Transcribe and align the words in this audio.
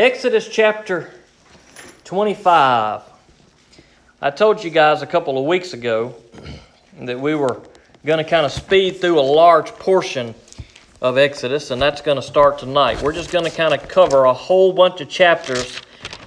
Exodus 0.00 0.48
chapter 0.48 1.10
25. 2.04 3.02
I 4.22 4.30
told 4.30 4.64
you 4.64 4.70
guys 4.70 5.02
a 5.02 5.06
couple 5.06 5.36
of 5.36 5.44
weeks 5.44 5.74
ago 5.74 6.14
that 7.02 7.20
we 7.20 7.34
were 7.34 7.60
going 8.06 8.16
to 8.16 8.24
kind 8.24 8.46
of 8.46 8.50
speed 8.50 9.02
through 9.02 9.20
a 9.20 9.20
large 9.20 9.66
portion 9.72 10.34
of 11.02 11.18
Exodus, 11.18 11.70
and 11.70 11.82
that's 11.82 12.00
going 12.00 12.16
to 12.16 12.22
start 12.22 12.58
tonight. 12.58 13.02
We're 13.02 13.12
just 13.12 13.30
going 13.30 13.44
to 13.44 13.50
kind 13.50 13.74
of 13.74 13.86
cover 13.88 14.24
a 14.24 14.32
whole 14.32 14.72
bunch 14.72 15.02
of 15.02 15.10
chapters 15.10 15.82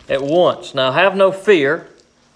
at 0.08 0.22
once. 0.22 0.76
Now, 0.76 0.92
have 0.92 1.16
no 1.16 1.32
fear. 1.32 1.88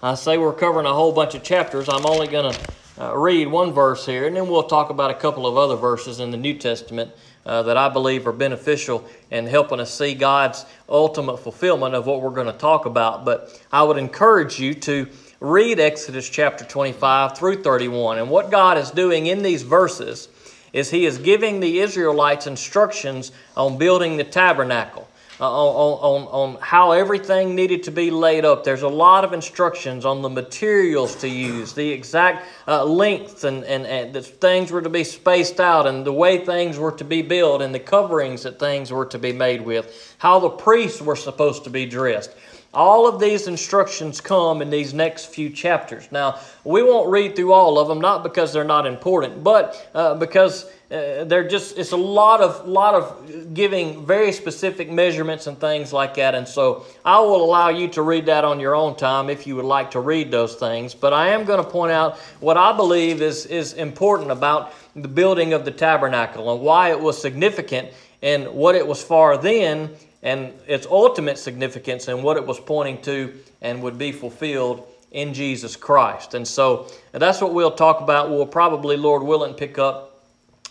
I 0.02 0.16
say 0.16 0.38
we're 0.38 0.52
covering 0.52 0.86
a 0.86 0.92
whole 0.92 1.12
bunch 1.12 1.36
of 1.36 1.44
chapters. 1.44 1.88
I'm 1.88 2.04
only 2.04 2.26
going 2.26 2.52
to 2.52 2.60
uh, 3.00 3.16
read 3.16 3.46
one 3.46 3.72
verse 3.72 4.04
here, 4.04 4.26
and 4.26 4.34
then 4.34 4.48
we'll 4.48 4.64
talk 4.64 4.90
about 4.90 5.12
a 5.12 5.14
couple 5.14 5.46
of 5.46 5.56
other 5.56 5.76
verses 5.76 6.18
in 6.18 6.32
the 6.32 6.36
New 6.36 6.54
Testament 6.54 7.12
uh, 7.48 7.62
that 7.62 7.78
I 7.78 7.88
believe 7.88 8.26
are 8.26 8.32
beneficial 8.32 9.08
in 9.30 9.46
helping 9.46 9.80
us 9.80 9.92
see 9.92 10.14
God's 10.14 10.66
ultimate 10.88 11.38
fulfillment 11.38 11.94
of 11.94 12.06
what 12.06 12.20
we're 12.20 12.30
going 12.30 12.46
to 12.46 12.52
talk 12.52 12.84
about. 12.84 13.24
But 13.24 13.60
I 13.72 13.82
would 13.82 13.96
encourage 13.96 14.60
you 14.60 14.74
to 14.74 15.08
read 15.40 15.80
Exodus 15.80 16.28
chapter 16.28 16.64
25 16.64 17.38
through 17.38 17.62
31. 17.62 18.18
And 18.18 18.28
what 18.28 18.50
God 18.50 18.76
is 18.76 18.90
doing 18.90 19.26
in 19.26 19.42
these 19.42 19.62
verses 19.62 20.28
is 20.74 20.90
He 20.90 21.06
is 21.06 21.16
giving 21.16 21.60
the 21.60 21.78
Israelites 21.80 22.46
instructions 22.46 23.32
on 23.56 23.78
building 23.78 24.18
the 24.18 24.24
tabernacle. 24.24 25.08
Uh, 25.40 25.44
on, 25.44 26.24
on, 26.26 26.54
on 26.54 26.60
how 26.60 26.90
everything 26.90 27.54
needed 27.54 27.84
to 27.84 27.92
be 27.92 28.10
laid 28.10 28.44
up. 28.44 28.64
There's 28.64 28.82
a 28.82 28.88
lot 28.88 29.22
of 29.22 29.32
instructions 29.32 30.04
on 30.04 30.20
the 30.20 30.28
materials 30.28 31.14
to 31.16 31.28
use, 31.28 31.72
the 31.72 31.88
exact 31.88 32.44
uh, 32.66 32.84
length, 32.84 33.44
and, 33.44 33.62
and, 33.62 33.86
and 33.86 34.12
the 34.12 34.20
things 34.20 34.72
were 34.72 34.82
to 34.82 34.88
be 34.88 35.04
spaced 35.04 35.60
out, 35.60 35.86
and 35.86 36.04
the 36.04 36.12
way 36.12 36.44
things 36.44 36.76
were 36.76 36.90
to 36.90 37.04
be 37.04 37.22
built, 37.22 37.62
and 37.62 37.72
the 37.72 37.78
coverings 37.78 38.42
that 38.42 38.58
things 38.58 38.90
were 38.90 39.06
to 39.06 39.18
be 39.18 39.32
made 39.32 39.60
with, 39.60 40.16
how 40.18 40.40
the 40.40 40.50
priests 40.50 41.00
were 41.00 41.14
supposed 41.14 41.62
to 41.62 41.70
be 41.70 41.86
dressed. 41.86 42.34
All 42.74 43.06
of 43.06 43.20
these 43.20 43.46
instructions 43.46 44.20
come 44.20 44.60
in 44.60 44.70
these 44.70 44.92
next 44.92 45.26
few 45.26 45.50
chapters. 45.50 46.10
Now, 46.10 46.40
we 46.64 46.82
won't 46.82 47.10
read 47.10 47.36
through 47.36 47.52
all 47.52 47.78
of 47.78 47.86
them, 47.86 48.00
not 48.00 48.24
because 48.24 48.52
they're 48.52 48.64
not 48.64 48.86
important, 48.86 49.44
but 49.44 49.88
uh, 49.94 50.16
because 50.16 50.66
uh, 50.90 51.24
they're 51.24 51.46
just 51.46 51.76
it's 51.76 51.92
a 51.92 51.96
lot 51.96 52.40
of 52.40 52.66
lot 52.66 52.94
of 52.94 53.52
giving 53.52 54.06
very 54.06 54.32
specific 54.32 54.90
measurements 54.90 55.46
and 55.46 55.60
things 55.60 55.92
like 55.92 56.14
that. 56.14 56.34
And 56.34 56.48
so 56.48 56.86
i 57.04 57.20
will 57.20 57.44
allow 57.44 57.68
you 57.68 57.88
to 57.88 58.00
read 58.00 58.24
that 58.26 58.42
on 58.42 58.58
your 58.58 58.74
own 58.74 58.96
time 58.96 59.28
if 59.28 59.46
you 59.46 59.54
would 59.56 59.66
like 59.66 59.90
to 59.90 60.00
read 60.00 60.30
those 60.30 60.54
things. 60.54 60.94
But 60.94 61.12
i 61.12 61.28
am 61.28 61.44
going 61.44 61.62
to 61.62 61.70
point 61.70 61.92
out 61.92 62.16
what 62.40 62.56
i 62.56 62.74
believe 62.74 63.20
is 63.20 63.44
is 63.44 63.74
important 63.74 64.30
about 64.30 64.72
the 64.96 65.08
building 65.08 65.52
of 65.52 65.66
the 65.66 65.70
tabernacle 65.70 66.50
and 66.50 66.62
why 66.62 66.90
it 66.90 66.98
was 66.98 67.20
significant 67.20 67.90
and 68.22 68.48
what 68.48 68.74
it 68.74 68.86
was 68.86 69.02
for 69.02 69.36
then 69.36 69.90
and 70.22 70.54
its 70.66 70.86
ultimate 70.86 71.38
significance 71.38 72.08
and 72.08 72.24
what 72.24 72.38
it 72.38 72.46
was 72.46 72.58
pointing 72.58 73.00
to 73.02 73.34
and 73.60 73.82
would 73.82 73.98
be 73.98 74.10
fulfilled 74.10 74.86
in 75.12 75.34
jesus 75.34 75.76
christ. 75.76 76.32
And 76.32 76.48
so 76.48 76.90
that's 77.12 77.42
what 77.42 77.52
we'll 77.52 77.72
talk 77.72 78.00
about. 78.00 78.30
We'll 78.30 78.46
probably 78.46 78.96
lord 78.96 79.22
willing 79.22 79.52
pick 79.52 79.78
up 79.78 80.07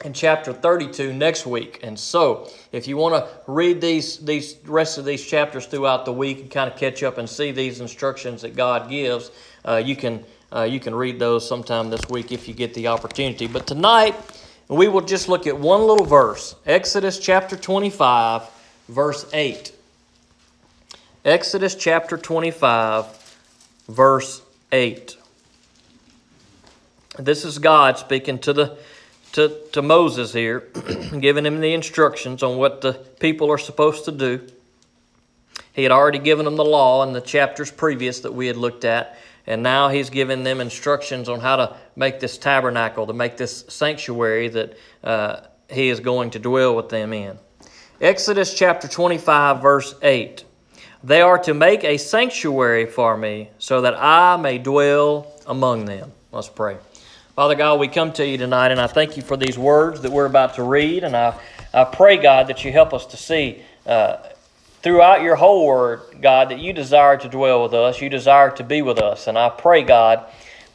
in 0.03 0.13
chapter 0.13 0.53
32 0.53 1.13
next 1.13 1.45
week. 1.45 1.79
And 1.83 1.97
so, 1.97 2.49
if 2.71 2.87
you 2.87 2.97
want 2.97 3.15
to 3.15 3.51
read 3.51 3.81
these 3.81 4.19
these 4.19 4.55
rest 4.65 4.97
of 4.97 5.05
these 5.05 5.25
chapters 5.25 5.65
throughout 5.65 6.05
the 6.05 6.13
week 6.13 6.39
and 6.39 6.51
kind 6.51 6.71
of 6.71 6.77
catch 6.77 7.03
up 7.03 7.17
and 7.17 7.29
see 7.29 7.51
these 7.51 7.81
instructions 7.81 8.41
that 8.43 8.55
God 8.55 8.89
gives, 8.89 9.31
uh, 9.65 9.77
you 9.77 9.95
can 9.95 10.23
uh, 10.55 10.63
you 10.63 10.79
can 10.79 10.93
read 10.93 11.19
those 11.19 11.47
sometime 11.47 11.89
this 11.89 12.07
week 12.09 12.31
if 12.31 12.47
you 12.47 12.53
get 12.53 12.73
the 12.73 12.87
opportunity. 12.87 13.47
But 13.47 13.65
tonight 13.65 14.15
we 14.67 14.87
will 14.87 15.01
just 15.01 15.29
look 15.29 15.47
at 15.47 15.57
one 15.57 15.81
little 15.81 16.05
verse, 16.05 16.55
Exodus 16.65 17.19
chapter 17.19 17.55
25, 17.55 18.43
verse 18.89 19.25
8. 19.33 19.71
Exodus 21.25 21.75
chapter 21.75 22.17
25, 22.17 23.05
verse 23.89 24.41
8. 24.71 25.17
This 27.19 27.43
is 27.43 27.59
God 27.59 27.97
speaking 27.97 28.39
to 28.39 28.53
the 28.53 28.77
to, 29.37 29.55
to 29.71 29.83
Moses 29.83 30.33
here, 30.33 30.61
giving 31.19 31.45
him 31.45 31.61
the 31.61 31.75
instructions 31.75 32.41
on 32.41 32.57
what 32.57 32.81
the 32.81 32.93
people 33.19 33.51
are 33.51 33.59
supposed 33.59 34.05
to 34.05 34.11
do. 34.11 34.47
He 35.73 35.83
had 35.83 35.91
already 35.91 36.17
given 36.17 36.43
them 36.45 36.55
the 36.55 36.65
law 36.65 37.03
in 37.03 37.13
the 37.13 37.21
chapters 37.21 37.69
previous 37.69 38.21
that 38.21 38.33
we 38.33 38.47
had 38.47 38.57
looked 38.57 38.83
at, 38.83 39.15
and 39.45 39.61
now 39.61 39.89
he's 39.89 40.09
giving 40.09 40.43
them 40.43 40.59
instructions 40.59 41.29
on 41.29 41.39
how 41.39 41.55
to 41.55 41.77
make 41.95 42.19
this 42.19 42.39
tabernacle, 42.39 43.05
to 43.05 43.13
make 43.13 43.37
this 43.37 43.63
sanctuary 43.67 44.47
that 44.47 44.75
uh, 45.03 45.41
he 45.69 45.89
is 45.89 45.99
going 45.99 46.31
to 46.31 46.39
dwell 46.39 46.75
with 46.75 46.89
them 46.89 47.13
in. 47.13 47.37
Exodus 48.01 48.55
chapter 48.55 48.87
25, 48.87 49.61
verse 49.61 49.93
8. 50.01 50.45
They 51.03 51.21
are 51.21 51.37
to 51.43 51.53
make 51.53 51.83
a 51.83 51.97
sanctuary 51.97 52.87
for 52.87 53.15
me 53.15 53.51
so 53.59 53.81
that 53.81 53.93
I 53.95 54.35
may 54.37 54.57
dwell 54.57 55.31
among 55.45 55.85
them. 55.85 56.11
Let's 56.31 56.49
pray. 56.49 56.77
Father 57.37 57.53
God, 57.53 57.79
we 57.79 57.87
come 57.87 58.13
to 58.13 58.25
you 58.25 58.39
tonight, 58.39 58.71
and 58.71 58.81
I 58.81 58.87
thank 58.87 59.15
you 59.15 59.21
for 59.21 59.37
these 59.37 59.59
words 59.59 60.01
that 60.01 60.11
we're 60.11 60.25
about 60.25 60.55
to 60.55 60.63
read. 60.63 61.03
And 61.03 61.15
I, 61.15 61.39
I 61.71 61.83
pray, 61.83 62.17
God, 62.17 62.47
that 62.47 62.65
you 62.65 62.71
help 62.71 62.95
us 62.95 63.05
to 63.05 63.15
see 63.15 63.61
uh, 63.85 64.17
throughout 64.81 65.21
your 65.21 65.35
whole 65.35 65.67
word, 65.67 66.01
God, 66.19 66.49
that 66.49 66.57
you 66.57 66.73
desire 66.73 67.15
to 67.15 67.29
dwell 67.29 67.61
with 67.61 67.75
us, 67.75 68.01
you 68.01 68.09
desire 68.09 68.49
to 68.55 68.63
be 68.63 68.81
with 68.81 68.97
us. 68.97 69.27
And 69.27 69.37
I 69.37 69.49
pray, 69.49 69.83
God, 69.83 70.25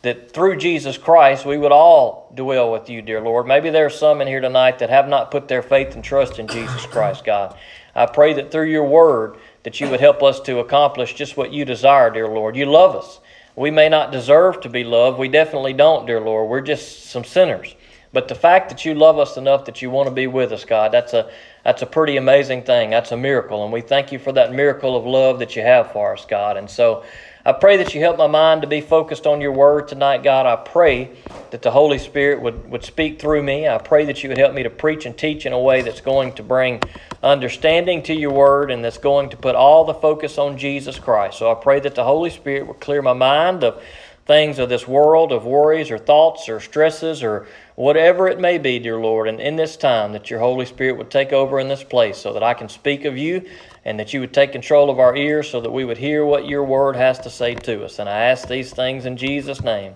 that 0.02 0.30
through 0.30 0.58
Jesus 0.58 0.96
Christ 0.96 1.44
we 1.44 1.58
would 1.58 1.72
all 1.72 2.30
dwell 2.32 2.70
with 2.70 2.88
you, 2.88 3.02
dear 3.02 3.20
Lord. 3.20 3.48
Maybe 3.48 3.70
there 3.70 3.86
are 3.86 3.90
some 3.90 4.20
in 4.20 4.28
here 4.28 4.40
tonight 4.40 4.78
that 4.78 4.88
have 4.88 5.08
not 5.08 5.32
put 5.32 5.48
their 5.48 5.62
faith 5.62 5.96
and 5.96 6.04
trust 6.04 6.38
in 6.38 6.46
Jesus 6.46 6.86
Christ, 6.86 7.24
God. 7.24 7.58
I 7.92 8.06
pray 8.06 8.34
that 8.34 8.52
through 8.52 8.70
your 8.70 8.86
word 8.86 9.36
that 9.64 9.80
you 9.80 9.90
would 9.90 9.98
help 9.98 10.22
us 10.22 10.38
to 10.42 10.60
accomplish 10.60 11.14
just 11.14 11.36
what 11.36 11.52
you 11.52 11.64
desire, 11.64 12.08
dear 12.10 12.28
Lord. 12.28 12.54
You 12.54 12.66
love 12.66 12.94
us. 12.94 13.18
We 13.54 13.70
may 13.70 13.88
not 13.88 14.12
deserve 14.12 14.60
to 14.62 14.68
be 14.68 14.84
loved. 14.84 15.18
We 15.18 15.28
definitely 15.28 15.74
don't, 15.74 16.06
dear 16.06 16.20
Lord. 16.20 16.48
We're 16.48 16.60
just 16.62 17.10
some 17.10 17.24
sinners. 17.24 17.74
But 18.12 18.28
the 18.28 18.34
fact 18.34 18.68
that 18.68 18.84
you 18.84 18.94
love 18.94 19.18
us 19.18 19.36
enough 19.36 19.64
that 19.64 19.80
you 19.80 19.90
want 19.90 20.08
to 20.08 20.14
be 20.14 20.26
with 20.26 20.52
us, 20.52 20.64
God, 20.64 20.92
that's 20.92 21.14
a 21.14 21.30
that's 21.64 21.80
a 21.80 21.86
pretty 21.86 22.16
amazing 22.16 22.62
thing. 22.64 22.90
That's 22.90 23.12
a 23.12 23.16
miracle. 23.16 23.64
And 23.64 23.72
we 23.72 23.80
thank 23.80 24.12
you 24.12 24.18
for 24.18 24.32
that 24.32 24.52
miracle 24.52 24.96
of 24.96 25.06
love 25.06 25.38
that 25.38 25.56
you 25.56 25.62
have 25.62 25.92
for 25.92 26.12
us, 26.12 26.26
God. 26.26 26.56
And 26.56 26.68
so 26.68 27.04
I 27.44 27.50
pray 27.50 27.76
that 27.78 27.92
you 27.92 28.00
help 28.00 28.18
my 28.18 28.28
mind 28.28 28.62
to 28.62 28.68
be 28.68 28.80
focused 28.80 29.26
on 29.26 29.40
your 29.40 29.50
word 29.50 29.88
tonight, 29.88 30.22
God. 30.22 30.46
I 30.46 30.54
pray 30.54 31.10
that 31.50 31.60
the 31.60 31.72
Holy 31.72 31.98
Spirit 31.98 32.40
would, 32.40 32.70
would 32.70 32.84
speak 32.84 33.20
through 33.20 33.42
me. 33.42 33.66
I 33.66 33.78
pray 33.78 34.04
that 34.04 34.22
you 34.22 34.28
would 34.28 34.38
help 34.38 34.54
me 34.54 34.62
to 34.62 34.70
preach 34.70 35.06
and 35.06 35.18
teach 35.18 35.44
in 35.44 35.52
a 35.52 35.58
way 35.58 35.82
that's 35.82 36.00
going 36.00 36.34
to 36.34 36.44
bring 36.44 36.80
understanding 37.20 38.00
to 38.04 38.14
your 38.14 38.30
word 38.30 38.70
and 38.70 38.84
that's 38.84 38.96
going 38.96 39.28
to 39.30 39.36
put 39.36 39.56
all 39.56 39.84
the 39.84 39.94
focus 39.94 40.38
on 40.38 40.56
Jesus 40.56 41.00
Christ. 41.00 41.36
So 41.36 41.50
I 41.50 41.56
pray 41.56 41.80
that 41.80 41.96
the 41.96 42.04
Holy 42.04 42.30
Spirit 42.30 42.68
would 42.68 42.78
clear 42.78 43.02
my 43.02 43.12
mind 43.12 43.64
of 43.64 43.82
things 44.26 44.58
of 44.58 44.68
this 44.68 44.86
world, 44.86 45.32
of 45.32 45.44
worries 45.44 45.90
or 45.90 45.98
thoughts 45.98 46.48
or 46.48 46.60
stresses 46.60 47.22
or 47.22 47.46
whatever 47.74 48.28
it 48.28 48.38
may 48.38 48.58
be, 48.58 48.78
dear 48.78 48.98
Lord. 48.98 49.28
And 49.28 49.40
in 49.40 49.56
this 49.56 49.76
time, 49.76 50.12
that 50.12 50.30
your 50.30 50.40
Holy 50.40 50.66
Spirit 50.66 50.96
would 50.96 51.10
take 51.10 51.32
over 51.32 51.58
in 51.58 51.68
this 51.68 51.82
place 51.82 52.18
so 52.18 52.32
that 52.32 52.42
I 52.42 52.54
can 52.54 52.68
speak 52.68 53.04
of 53.04 53.18
you 53.18 53.44
and 53.84 53.98
that 53.98 54.12
you 54.12 54.20
would 54.20 54.32
take 54.32 54.52
control 54.52 54.90
of 54.90 54.98
our 54.98 55.16
ears 55.16 55.50
so 55.50 55.60
that 55.60 55.70
we 55.70 55.84
would 55.84 55.98
hear 55.98 56.24
what 56.24 56.46
your 56.46 56.64
word 56.64 56.94
has 56.96 57.18
to 57.20 57.30
say 57.30 57.54
to 57.54 57.84
us. 57.84 57.98
And 57.98 58.08
I 58.08 58.26
ask 58.26 58.46
these 58.46 58.72
things 58.72 59.06
in 59.06 59.16
Jesus' 59.16 59.62
name. 59.62 59.94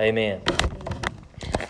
Amen. 0.00 0.42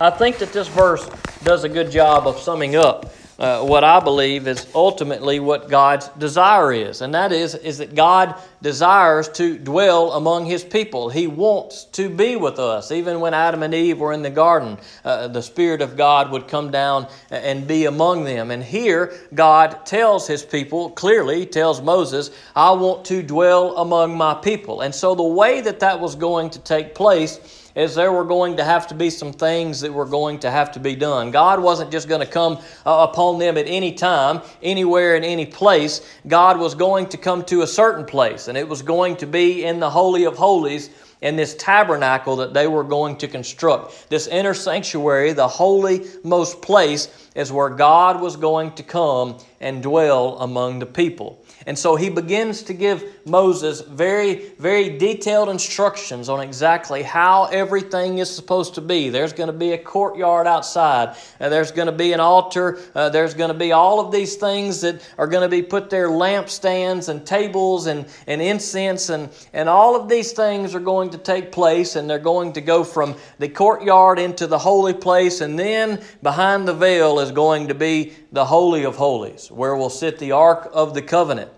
I 0.00 0.10
think 0.10 0.38
that 0.38 0.52
this 0.52 0.68
verse 0.68 1.08
does 1.44 1.64
a 1.64 1.68
good 1.68 1.90
job 1.90 2.26
of 2.26 2.38
summing 2.38 2.76
up 2.76 3.12
uh, 3.40 3.64
what 3.64 3.82
I 3.84 4.00
believe 4.00 4.46
is 4.46 4.66
ultimately 4.74 5.40
what 5.40 5.70
God's 5.70 6.08
desire 6.08 6.74
is, 6.74 7.00
and 7.00 7.14
that 7.14 7.32
is 7.32 7.54
is 7.54 7.78
that 7.78 7.94
God 7.94 8.34
desires 8.60 9.30
to 9.30 9.56
dwell 9.56 10.12
among 10.12 10.44
His 10.44 10.62
people. 10.62 11.08
He 11.08 11.26
wants 11.26 11.84
to 11.92 12.10
be 12.10 12.36
with 12.36 12.58
us. 12.58 12.92
Even 12.92 13.18
when 13.20 13.32
Adam 13.32 13.62
and 13.62 13.72
Eve 13.72 13.98
were 13.98 14.12
in 14.12 14.20
the 14.20 14.30
garden, 14.30 14.76
uh, 15.06 15.28
the 15.28 15.40
Spirit 15.40 15.80
of 15.80 15.96
God 15.96 16.30
would 16.30 16.48
come 16.48 16.70
down 16.70 17.06
and 17.30 17.66
be 17.66 17.86
among 17.86 18.24
them. 18.24 18.50
And 18.50 18.62
here, 18.62 19.14
God 19.32 19.86
tells 19.86 20.26
His 20.26 20.44
people 20.44 20.90
clearly, 20.90 21.46
tells 21.46 21.80
Moses, 21.80 22.30
"I 22.54 22.72
want 22.72 23.06
to 23.06 23.22
dwell 23.22 23.78
among 23.78 24.18
my 24.18 24.34
people." 24.34 24.82
And 24.82 24.94
so 24.94 25.14
the 25.14 25.22
way 25.22 25.62
that 25.62 25.80
that 25.80 25.98
was 25.98 26.14
going 26.14 26.50
to 26.50 26.58
take 26.58 26.94
place 26.94 27.40
is 27.74 27.94
there 27.94 28.12
were 28.12 28.24
going 28.24 28.56
to 28.56 28.64
have 28.64 28.86
to 28.88 28.94
be 28.94 29.10
some 29.10 29.32
things 29.32 29.80
that 29.80 29.92
were 29.92 30.06
going 30.06 30.38
to 30.40 30.50
have 30.50 30.72
to 30.72 30.80
be 30.80 30.94
done. 30.96 31.30
God 31.30 31.60
wasn't 31.60 31.90
just 31.90 32.08
going 32.08 32.20
to 32.20 32.26
come 32.26 32.58
uh, 32.84 33.06
upon 33.10 33.38
them 33.38 33.56
at 33.56 33.66
any 33.66 33.92
time, 33.92 34.42
anywhere, 34.62 35.16
in 35.16 35.24
any 35.24 35.46
place. 35.46 36.00
God 36.26 36.58
was 36.58 36.74
going 36.74 37.08
to 37.08 37.16
come 37.16 37.44
to 37.44 37.62
a 37.62 37.66
certain 37.66 38.04
place, 38.04 38.48
and 38.48 38.58
it 38.58 38.68
was 38.68 38.82
going 38.82 39.16
to 39.16 39.26
be 39.26 39.64
in 39.64 39.80
the 39.80 39.90
Holy 39.90 40.24
of 40.24 40.36
Holies 40.36 40.90
in 41.20 41.36
this 41.36 41.54
tabernacle 41.56 42.36
that 42.36 42.54
they 42.54 42.66
were 42.66 42.84
going 42.84 43.16
to 43.18 43.28
construct. 43.28 44.08
This 44.08 44.26
inner 44.26 44.54
sanctuary, 44.54 45.32
the 45.32 45.48
holy 45.48 46.06
most 46.24 46.62
place, 46.62 47.28
is 47.34 47.52
where 47.52 47.68
God 47.68 48.20
was 48.20 48.36
going 48.36 48.72
to 48.72 48.82
come 48.82 49.38
and 49.60 49.82
dwell 49.82 50.38
among 50.38 50.78
the 50.78 50.86
people. 50.86 51.44
And 51.66 51.78
so 51.78 51.94
he 51.94 52.08
begins 52.08 52.62
to 52.64 52.72
give 52.72 53.04
Moses 53.26 53.82
very, 53.82 54.48
very 54.58 54.96
detailed 54.96 55.50
instructions 55.50 56.30
on 56.30 56.40
exactly 56.40 57.02
how 57.02 57.44
everything 57.44 58.18
is 58.18 58.34
supposed 58.34 58.74
to 58.76 58.80
be. 58.80 59.10
There's 59.10 59.34
going 59.34 59.48
to 59.48 59.52
be 59.52 59.72
a 59.72 59.78
courtyard 59.78 60.46
outside, 60.46 61.16
uh, 61.38 61.50
there's 61.50 61.72
going 61.72 61.86
to 61.86 61.92
be 61.92 62.12
an 62.14 62.20
altar, 62.20 62.78
uh, 62.94 63.10
there's 63.10 63.34
going 63.34 63.52
to 63.52 63.58
be 63.58 63.72
all 63.72 64.00
of 64.00 64.10
these 64.10 64.36
things 64.36 64.80
that 64.80 65.06
are 65.18 65.26
going 65.26 65.42
to 65.42 65.48
be 65.48 65.62
put 65.62 65.90
there 65.90 66.08
lampstands 66.08 67.08
and 67.08 67.26
tables 67.26 67.86
and, 67.86 68.06
and 68.26 68.40
incense, 68.40 69.10
and, 69.10 69.28
and 69.52 69.68
all 69.68 69.94
of 69.94 70.08
these 70.08 70.32
things 70.32 70.74
are 70.74 70.80
going 70.80 71.10
to 71.10 71.18
take 71.18 71.52
place, 71.52 71.96
and 71.96 72.08
they're 72.08 72.18
going 72.18 72.54
to 72.54 72.60
go 72.62 72.82
from 72.82 73.14
the 73.38 73.48
courtyard 73.48 74.18
into 74.18 74.46
the 74.46 74.58
holy 74.58 74.94
place, 74.94 75.42
and 75.42 75.58
then 75.58 76.02
behind 76.22 76.66
the 76.66 76.74
veil 76.74 77.20
is 77.20 77.30
going 77.30 77.68
to 77.68 77.74
be 77.74 78.14
the 78.32 78.44
Holy 78.44 78.84
of 78.84 78.96
Holies, 78.96 79.49
where 79.50 79.76
will 79.76 79.90
sit 79.90 80.18
the 80.18 80.32
Ark 80.32 80.70
of 80.72 80.94
the 80.94 81.02
Covenant. 81.02 81.50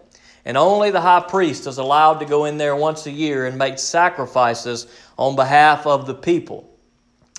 And 0.44 0.56
only 0.56 0.91
the 0.91 1.00
high 1.00 1.25
priest 1.27 1.67
is 1.67 1.79
allowed 1.79 2.19
to 2.19 2.27
go 2.27 2.47
in 2.47 2.59
there 2.59 2.75
once 2.75 3.06
a 3.06 3.11
year 3.11 3.47
and 3.47 3.56
make 3.56 3.79
sacrifices 3.79 4.87
on 5.17 5.37
behalf 5.37 5.87
of 5.87 6.06
the 6.06 6.15
people. 6.15 6.69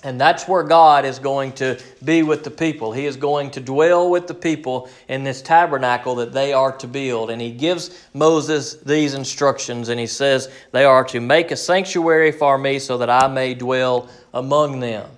And 0.03 0.19
that's 0.19 0.49
where 0.49 0.63
God 0.63 1.05
is 1.05 1.17
going 1.17 1.53
to 1.53 1.79
be 2.03 2.23
with 2.23 2.43
the 2.43 2.51
people. 2.51 2.91
He 2.91 3.05
is 3.05 3.15
going 3.15 3.51
to 3.51 3.61
dwell 3.61 4.09
with 4.09 4.27
the 4.27 4.33
people 4.33 4.89
in 5.07 5.23
this 5.23 5.41
tabernacle 5.41 6.15
that 6.15 6.33
they 6.33 6.51
are 6.51 6.73
to 6.77 6.87
build. 6.87 7.29
And 7.29 7.41
He 7.41 7.51
gives 7.51 8.05
Moses 8.13 8.75
these 8.75 9.13
instructions, 9.13 9.87
and 9.87 9.97
He 9.97 10.07
says, 10.07 10.51
They 10.73 10.83
are 10.83 11.05
to 11.05 11.21
make 11.21 11.51
a 11.51 11.55
sanctuary 11.55 12.33
for 12.33 12.57
me 12.57 12.79
so 12.79 12.97
that 12.97 13.09
I 13.09 13.27
may 13.27 13.53
dwell 13.53 14.09
among 14.33 14.81
them. 14.81 15.09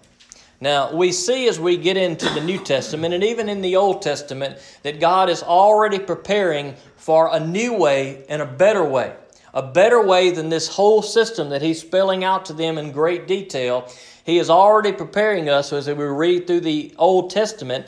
Now, 0.62 0.94
we 0.94 1.12
see 1.12 1.48
as 1.48 1.60
we 1.60 1.75
get 1.75 1.98
into 1.98 2.30
the 2.30 2.42
New 2.42 2.57
Testament 2.57 3.13
and 3.13 3.24
even 3.24 3.50
in 3.50 3.62
the 3.62 3.75
Old 3.75 4.02
Testament 4.02 4.57
that 4.84 5.00
God 5.00 5.30
is 5.30 5.44
already 5.44 6.00
preparing 6.00 6.75
for 6.96 7.30
a 7.34 7.40
new 7.40 7.74
way 7.74 8.25
and 8.30 8.42
a 8.42 8.46
better 8.46 8.84
way. 8.84 9.16
A 9.54 9.63
better 9.63 10.02
way 10.02 10.31
than 10.31 10.50
this 10.50 10.68
whole 10.68 11.02
system 11.02 11.50
that 11.50 11.62
He's 11.62 11.81
spelling 11.81 12.24
out 12.24 12.46
to 12.46 12.54
them 12.54 12.78
in 12.78 12.92
great 12.92 13.28
detail. 13.28 13.90
He 14.25 14.38
is 14.40 14.50
already 14.50 14.92
preparing 14.92 15.50
us 15.50 15.72
as 15.72 15.88
we 15.88 15.94
read 15.94 16.48
through 16.48 16.62
the 16.62 16.94
Old 16.98 17.30
Testament 17.30 17.86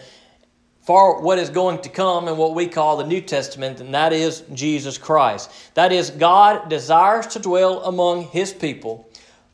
for 0.81 1.21
what 1.21 1.37
is 1.37 1.49
going 1.49 1.81
to 1.81 1.89
come 1.89 2.29
and 2.29 2.37
what 2.37 2.55
we 2.55 2.67
call 2.67 2.95
the 2.95 3.05
New 3.05 3.19
Testament, 3.19 3.81
and 3.81 3.93
that 3.93 4.13
is 4.13 4.43
Jesus 4.53 4.97
Christ. 4.97 5.51
That 5.73 5.91
is, 5.91 6.11
God 6.11 6.69
desires 6.69 7.27
to 7.27 7.39
dwell 7.39 7.83
among 7.83 8.23
His 8.23 8.53
people 8.53 9.06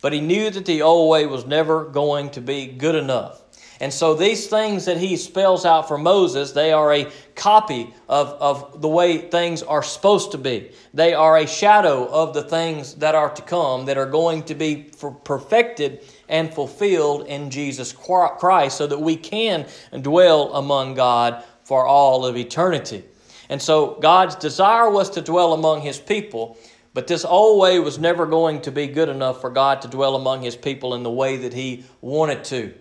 but 0.04 0.12
he 0.12 0.20
knew 0.20 0.50
that 0.50 0.66
the 0.66 0.82
old 0.82 1.10
way 1.10 1.26
was 1.26 1.46
never 1.46 1.86
going 1.86 2.30
to 2.30 2.42
be 2.42 2.68
good 2.68 2.94
enough. 2.94 3.42
And 3.80 3.92
so 3.92 4.14
these 4.14 4.48
things 4.48 4.84
that 4.84 4.98
he 4.98 5.16
spells 5.16 5.66
out 5.66 5.88
for 5.88 5.98
Moses, 5.98 6.52
they 6.52 6.74
are 6.74 6.94
a 6.94 7.10
copy 7.36 7.94
of, 8.10 8.28
of 8.34 8.82
the 8.82 8.90
way 8.90 9.18
things 9.18 9.64
are 9.64 9.82
supposed 9.82 10.34
to 10.34 10.38
be. 10.38 10.72
They 10.94 11.14
are 11.14 11.38
a 11.38 11.48
shadow 11.48 12.06
of 12.10 12.34
the 12.34 12.44
things 12.44 12.96
that 12.96 13.16
are 13.16 13.30
to 13.30 13.42
come, 13.44 13.86
that 13.86 13.98
are 13.98 14.06
going 14.06 14.44
to 14.44 14.56
be 14.56 14.92
perfected 15.24 16.04
and 16.28 16.54
fulfilled 16.54 17.28
in 17.28 17.50
Jesus 17.50 17.94
Christ, 17.94 18.78
so 18.78 18.86
that 18.88 19.00
we 19.00 19.16
can 19.16 19.66
dwell 20.02 20.54
among 20.54 20.96
God 20.96 21.46
for 21.64 21.88
all 21.88 22.26
of 22.26 22.36
eternity. 22.36 23.06
And 23.50 23.62
so 23.62 23.98
God's 24.02 24.36
desire 24.36 24.90
was 24.90 25.10
to 25.12 25.22
dwell 25.22 25.54
among 25.54 25.82
his 25.82 25.98
people, 25.98 26.58
but 26.94 27.08
this 27.08 27.26
old 27.26 27.60
way 27.60 27.80
was 27.80 27.98
never 27.98 28.26
going 28.26 28.62
to 28.62 28.72
be 28.72 28.88
good 28.88 29.10
enough 29.10 29.42
for 29.42 29.50
God 29.50 29.82
to 29.82 29.88
dwell 29.88 30.16
among 30.16 30.44
his 30.44 30.56
people 30.56 30.94
in 30.94 31.04
the 31.04 31.12
way 31.12 31.38
that 31.38 31.54
he 31.54 31.86
wanted 32.02 32.44
to. 32.46 32.74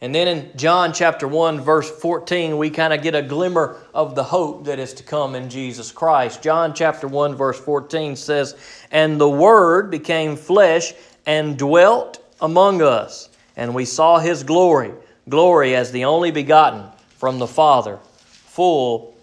And 0.00 0.14
then 0.14 0.28
in 0.28 0.56
John 0.56 0.92
chapter 0.92 1.26
1, 1.26 1.60
verse 1.60 1.90
14, 1.90 2.58
we 2.58 2.68
kind 2.68 2.92
of 2.92 3.02
get 3.02 3.14
a 3.14 3.22
glimmer 3.22 3.76
of 3.94 4.14
the 4.14 4.24
hope 4.24 4.66
that 4.66 4.78
is 4.78 4.92
to 4.94 5.02
come 5.02 5.34
in 5.34 5.48
Jesus 5.48 5.90
Christ. 5.90 6.42
John 6.42 6.74
chapter 6.74 7.08
1, 7.08 7.34
verse 7.34 7.58
14 7.58 8.14
says, 8.16 8.56
And 8.90 9.18
the 9.18 9.28
Word 9.28 9.90
became 9.90 10.36
flesh 10.36 10.92
and 11.24 11.58
dwelt 11.58 12.22
among 12.40 12.82
us, 12.82 13.30
and 13.56 13.74
we 13.74 13.86
saw 13.86 14.18
his 14.18 14.42
glory, 14.42 14.92
glory 15.28 15.74
as 15.74 15.92
the 15.92 16.04
only 16.04 16.30
begotten 16.30 16.84
from 17.16 17.38
the 17.38 17.46
Father, 17.46 17.98
full 18.18 19.16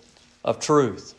of 0.43 0.59
truth. 0.59 1.13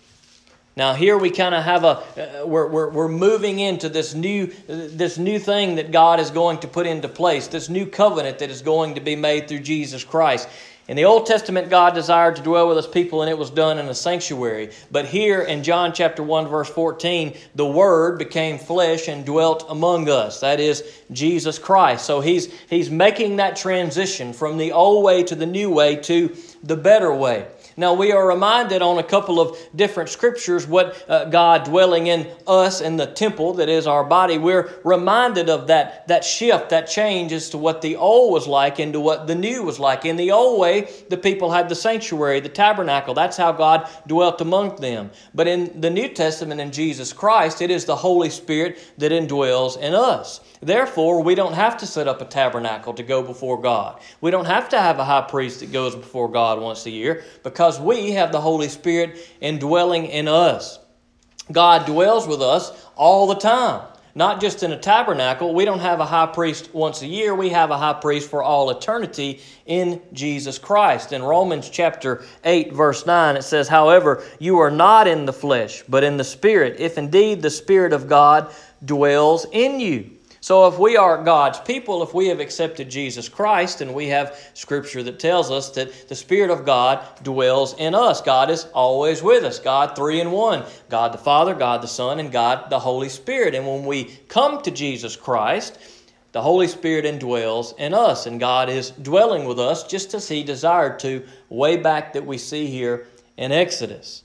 Now 0.77 0.95
here 0.95 1.17
we 1.17 1.31
kind 1.31 1.55
of 1.55 1.63
have 1.63 1.85
a 1.85 2.43
uh, 2.43 2.47
we're, 2.47 2.67
we're, 2.69 2.91
we're 2.91 3.09
moving 3.09 3.61
into 3.61 3.89
this 3.89 4.13
new 4.13 4.53
this 4.67 5.19
new 5.19 5.39
thing 5.39 5.77
that 5.77 5.93
God 5.93 6.19
is 6.19 6.31
going 6.31 6.59
to 6.61 6.69
put 6.69 6.87
into 6.87 7.09
place, 7.09 7.47
this 7.47 7.69
new 7.69 7.87
covenant 7.87 8.41
that 8.41 8.51
is 8.51 8.61
going 8.61 8.97
to 8.97 9.01
be 9.01 9.15
made 9.15 9.49
through 9.49 9.61
Jesus 9.61 10.03
Christ. 10.03 10.49
In 10.87 10.97
the 10.97 11.07
Old 11.07 11.25
Testament, 11.25 11.71
God 11.71 11.95
desired 11.95 12.37
to 12.37 12.43
dwell 12.43 12.69
with 12.69 12.77
his 12.77 12.87
people, 12.87 13.23
and 13.23 13.31
it 13.31 13.39
was 13.39 13.49
done 13.49 13.79
in 13.79 13.87
a 13.87 13.95
sanctuary. 13.95 14.71
But 14.91 15.07
here 15.07 15.41
in 15.41 15.63
John 15.63 15.95
chapter 15.95 16.23
1, 16.23 16.49
verse 16.49 16.69
14, 16.69 17.35
the 17.55 17.65
Word 17.65 18.19
became 18.19 18.59
flesh 18.59 19.09
and 19.09 19.25
dwelt 19.25 19.65
among 19.71 20.11
us. 20.11 20.41
That 20.41 20.61
is 20.61 20.85
Jesus 21.11 21.59
Christ. 21.59 22.05
So 22.05 22.21
he's, 22.21 22.53
he's 22.69 22.91
making 22.91 23.37
that 23.37 23.57
transition 23.57 24.35
from 24.35 24.59
the 24.59 24.73
old 24.73 25.03
way 25.03 25.23
to 25.23 25.35
the 25.35 25.47
new 25.47 25.71
way 25.71 25.97
to 26.03 26.37
the 26.63 26.77
better 26.77 27.15
way. 27.15 27.47
Now, 27.77 27.95
we 27.95 28.13
are 28.13 28.27
reminded 28.27 28.83
on 28.83 28.99
a 28.99 29.03
couple 29.03 29.41
of 29.41 29.59
different 29.75 30.09
scriptures 30.11 30.67
what 30.67 31.05
uh, 31.09 31.25
God 31.27 31.65
dwelling 31.65 32.07
in 32.07 32.29
us 32.47 32.81
in 32.81 32.97
the 32.97 33.07
temple 33.07 33.55
that 33.55 33.69
is 33.69 33.87
our 33.87 34.05
body, 34.05 34.39
we're 34.39 34.71
reminded 34.85 35.49
of 35.49 35.67
that, 35.67 36.07
that 36.09 36.25
shift, 36.25 36.71
that 36.71 36.87
change 36.87 37.33
as 37.33 37.51
to 37.51 37.59
what 37.59 37.83
the 37.83 37.97
old 37.97 38.33
was 38.33 38.47
like 38.47 38.79
into 38.79 39.01
what 39.01 39.27
the 39.27 39.35
new 39.35 39.63
was 39.63 39.81
like. 39.81 40.05
In 40.05 40.17
the 40.17 40.31
old 40.31 40.61
way, 40.61 40.89
the 41.09 41.17
people 41.17 41.51
had 41.51 41.69
the 41.69 41.75
sanctuary, 41.75 42.41
the 42.41 42.49
tabernacle. 42.49 43.15
That's 43.15 43.37
how 43.37 43.53
God 43.53 43.89
dwelt 44.07 44.41
among 44.41 44.77
them. 44.77 45.11
But 45.35 45.49
in 45.49 45.81
the 45.81 45.91
New 45.91 46.09
Testament, 46.09 46.61
in 46.61 46.71
Jesus 46.71 47.13
Christ, 47.13 47.61
it 47.61 47.71
is 47.71 47.85
the 47.85 47.97
Holy 47.97 48.31
Spirit 48.31 48.79
that 48.99 49.13
indwells 49.13 49.79
in 49.79 49.95
us. 49.95 50.41
Therefore, 50.61 51.23
we 51.23 51.35
don't 51.35 51.53
have 51.53 51.77
to 51.79 51.87
set 51.87 52.09
up 52.09 52.21
a 52.21 52.25
tabernacle 52.25 52.95
to 52.95 53.03
go 53.03 53.23
before 53.23 53.61
God. 53.61 54.01
We 54.21 54.31
don't 54.31 54.47
have 54.47 54.69
to 54.71 54.81
have 54.81 54.99
a 54.99 55.05
high 55.05 55.23
priest 55.23 55.61
that 55.61 55.73
goes 55.73 55.95
before 55.95 56.29
God 56.29 56.61
once 56.61 56.87
a 56.87 56.91
year 56.91 57.25
because 57.43 57.64
we 57.81 58.13
have 58.13 58.33
the 58.33 58.41
Holy 58.41 58.69
Spirit 58.69 59.19
indwelling 59.41 60.07
in 60.07 60.29
us. 60.29 60.79
God 61.53 61.87
dwells 61.87 62.27
with 62.27 62.41
us 62.41 62.73
all 62.97 63.27
the 63.27 63.35
time, 63.35 63.87
not 64.15 64.41
just 64.41 64.63
in 64.63 64.73
a 64.73 64.79
tabernacle. 64.79 65.55
We 65.55 65.65
don't 65.65 65.81
have 65.81 66.01
a 66.01 66.07
high 66.07 66.27
priest 66.27 66.75
once 66.75 67.03
a 67.03 67.07
year, 67.07 67.35
we 67.35 67.51
have 67.51 67.71
a 67.71 67.79
high 67.79 67.95
priest 67.95 68.31
for 68.31 68.43
all 68.43 68.71
eternity 68.71 69.41
in 69.67 70.01
Jesus 70.13 70.59
Christ. 70.59 71.13
In 71.13 71.23
Romans 71.23 71.69
chapter 71.69 72.25
8, 72.45 72.73
verse 72.73 73.05
9, 73.05 73.37
it 73.37 73.43
says, 73.43 73.69
However, 73.69 74.23
you 74.39 74.59
are 74.59 74.71
not 74.71 75.07
in 75.07 75.27
the 75.27 75.33
flesh, 75.33 75.83
but 75.89 76.05
in 76.05 76.17
the 76.17 76.25
Spirit, 76.25 76.81
if 76.81 76.97
indeed 76.97 77.43
the 77.43 77.51
Spirit 77.51 77.93
of 77.93 78.09
God 78.09 78.53
dwells 78.85 79.47
in 79.53 79.81
you. 79.81 80.14
So, 80.45 80.67
if 80.67 80.79
we 80.79 80.99
are 80.99 81.25
God's 81.25 81.59
people, 81.61 82.03
if 82.03 82.13
we 82.13 82.29
have 82.29 82.39
accepted 82.39 82.91
Jesus 82.91 83.31
Christ, 83.31 83.81
and 83.81 83.95
we 83.95 84.09
have 84.09 84.39
scripture 84.53 85.03
that 85.03 85.19
tells 85.19 85.51
us 85.51 85.71
that 85.71 86.07
the 86.11 86.15
Spirit 86.15 86.51
of 86.51 86.67
God 86.67 87.03
dwells 87.23 87.73
in 87.79 87.95
us, 87.95 88.21
God 88.21 88.51
is 88.51 88.65
always 88.75 89.23
with 89.23 89.43
us. 89.43 89.59
God, 89.59 89.97
three 89.97 90.21
in 90.21 90.31
one 90.31 90.63
God 90.91 91.15
the 91.15 91.19
Father, 91.19 91.55
God 91.55 91.81
the 91.81 91.89
Son, 91.89 92.21
and 92.21 92.31
God 92.31 92.69
the 92.69 92.79
Holy 92.79 93.09
Spirit. 93.09 93.55
And 93.55 93.67
when 93.67 93.87
we 93.87 94.19
come 94.29 94.61
to 94.61 94.71
Jesus 94.71 95.17
Christ, 95.17 95.79
the 96.33 96.43
Holy 96.43 96.69
Spirit 96.69 97.07
indwells 97.07 97.75
in 97.79 97.95
us, 97.95 98.27
and 98.27 98.39
God 98.39 98.69
is 98.69 98.91
dwelling 98.91 99.47
with 99.47 99.59
us 99.59 99.85
just 99.85 100.13
as 100.13 100.29
He 100.29 100.45
desired 100.45 100.99
to 100.99 101.25
way 101.49 101.79
back 101.79 102.13
that 102.13 102.27
we 102.27 102.37
see 102.37 102.67
here 102.67 103.07
in 103.39 103.51
Exodus. 103.51 104.24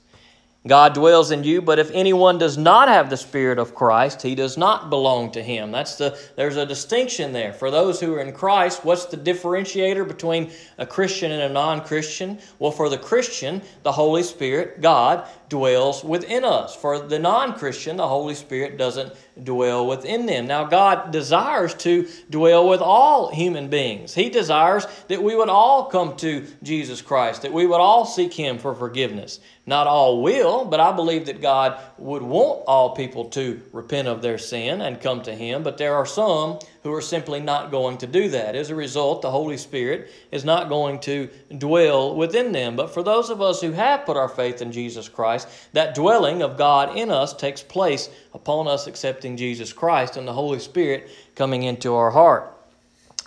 God 0.66 0.92
dwells 0.92 1.30
in 1.30 1.42
you, 1.42 1.62
but 1.62 1.78
if 1.78 1.90
anyone 1.92 2.36
does 2.36 2.58
not 2.58 2.88
have 2.88 3.08
the 3.08 3.16
Spirit 3.16 3.58
of 3.58 3.74
Christ, 3.74 4.20
he 4.20 4.34
does 4.34 4.58
not 4.58 4.90
belong 4.90 5.32
to 5.32 5.42
him. 5.42 5.72
That's 5.72 5.96
the 5.96 6.18
there's 6.36 6.56
a 6.56 6.66
distinction 6.66 7.32
there. 7.32 7.54
For 7.54 7.70
those 7.70 7.98
who 7.98 8.12
are 8.14 8.20
in 8.20 8.34
Christ, 8.34 8.84
what's 8.84 9.06
the 9.06 9.16
differentiator 9.16 10.06
between 10.06 10.50
a 10.76 10.84
Christian 10.84 11.32
and 11.32 11.42
a 11.42 11.48
non-Christian? 11.48 12.38
Well, 12.58 12.72
for 12.72 12.90
the 12.90 12.98
Christian, 12.98 13.62
the 13.84 13.92
Holy 13.92 14.22
Spirit, 14.22 14.82
God, 14.82 15.26
dwells 15.50 16.02
within 16.04 16.44
us. 16.44 16.74
For 16.74 16.98
the 16.98 17.18
non 17.18 17.58
Christian, 17.58 17.96
the 17.98 18.08
Holy 18.08 18.34
Spirit 18.34 18.78
doesn't 18.78 19.12
dwell 19.42 19.86
within 19.86 20.24
them. 20.24 20.46
Now, 20.46 20.64
God 20.64 21.10
desires 21.10 21.74
to 21.74 22.08
dwell 22.30 22.68
with 22.68 22.80
all 22.80 23.30
human 23.30 23.68
beings. 23.68 24.14
He 24.14 24.30
desires 24.30 24.86
that 25.08 25.22
we 25.22 25.34
would 25.34 25.48
all 25.48 25.86
come 25.86 26.16
to 26.18 26.46
Jesus 26.62 27.02
Christ, 27.02 27.42
that 27.42 27.52
we 27.52 27.66
would 27.66 27.80
all 27.80 28.06
seek 28.06 28.32
Him 28.32 28.58
for 28.58 28.74
forgiveness. 28.74 29.40
Not 29.66 29.86
all 29.86 30.22
will, 30.22 30.64
but 30.64 30.80
I 30.80 30.92
believe 30.92 31.26
that 31.26 31.42
God 31.42 31.78
would 31.98 32.22
want 32.22 32.62
all 32.66 32.94
people 32.94 33.26
to 33.30 33.60
repent 33.72 34.08
of 34.08 34.22
their 34.22 34.38
sin 34.38 34.80
and 34.80 35.00
come 35.00 35.22
to 35.22 35.34
Him, 35.34 35.62
but 35.62 35.78
there 35.78 35.96
are 35.96 36.06
some 36.06 36.60
who 36.82 36.92
are 36.92 37.02
simply 37.02 37.40
not 37.40 37.70
going 37.70 37.98
to 37.98 38.06
do 38.06 38.28
that. 38.30 38.56
As 38.56 38.70
a 38.70 38.74
result, 38.74 39.20
the 39.20 39.30
Holy 39.30 39.58
Spirit 39.58 40.10
is 40.30 40.44
not 40.44 40.70
going 40.70 40.98
to 41.00 41.28
dwell 41.58 42.16
within 42.16 42.52
them. 42.52 42.74
But 42.74 42.94
for 42.94 43.02
those 43.02 43.28
of 43.28 43.42
us 43.42 43.60
who 43.60 43.72
have 43.72 44.06
put 44.06 44.16
our 44.16 44.28
faith 44.28 44.62
in 44.62 44.72
Jesus 44.72 45.08
Christ, 45.08 45.46
that 45.74 45.94
dwelling 45.94 46.42
of 46.42 46.56
God 46.56 46.96
in 46.96 47.10
us 47.10 47.34
takes 47.34 47.62
place 47.62 48.08
upon 48.32 48.66
us 48.66 48.86
accepting 48.86 49.36
Jesus 49.36 49.72
Christ 49.72 50.16
and 50.16 50.26
the 50.26 50.32
Holy 50.32 50.58
Spirit 50.58 51.10
coming 51.34 51.64
into 51.64 51.94
our 51.94 52.10
heart. 52.10 52.56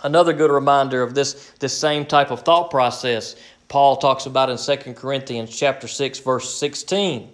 Another 0.02 0.32
good 0.32 0.50
reminder 0.50 1.02
of 1.02 1.14
this, 1.14 1.52
this 1.60 1.76
same 1.76 2.04
type 2.04 2.30
of 2.30 2.40
thought 2.40 2.70
process, 2.70 3.36
Paul 3.68 3.96
talks 3.96 4.26
about 4.26 4.50
in 4.50 4.58
2 4.58 4.94
Corinthians 4.94 5.56
chapter 5.56 5.88
6, 5.88 6.18
verse 6.18 6.52
16. 6.54 7.30